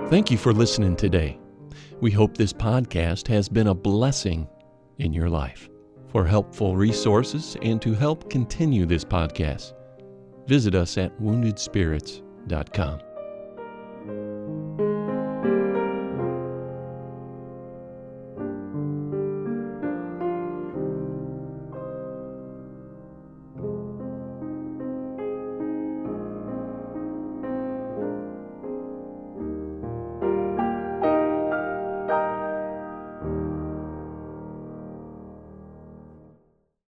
Thank 0.09 0.31
you 0.31 0.37
for 0.37 0.53
listening 0.53 0.95
today. 0.95 1.42
We 2.01 2.11
hope 2.11 2.37
this 2.37 2.53
podcast 2.53 3.27
has 3.27 3.47
been 3.47 3.67
a 3.67 3.73
blessing 3.73 4.47
in 4.99 5.13
your 5.13 5.29
life. 5.29 5.69
For 6.09 6.25
helpful 6.25 6.75
resources 6.75 7.57
and 7.61 7.81
to 7.81 7.93
help 7.93 8.29
continue 8.29 8.85
this 8.85 9.03
podcast, 9.03 9.73
visit 10.47 10.75
us 10.75 10.97
at 10.97 11.19
woundedspirits.com. 11.19 13.12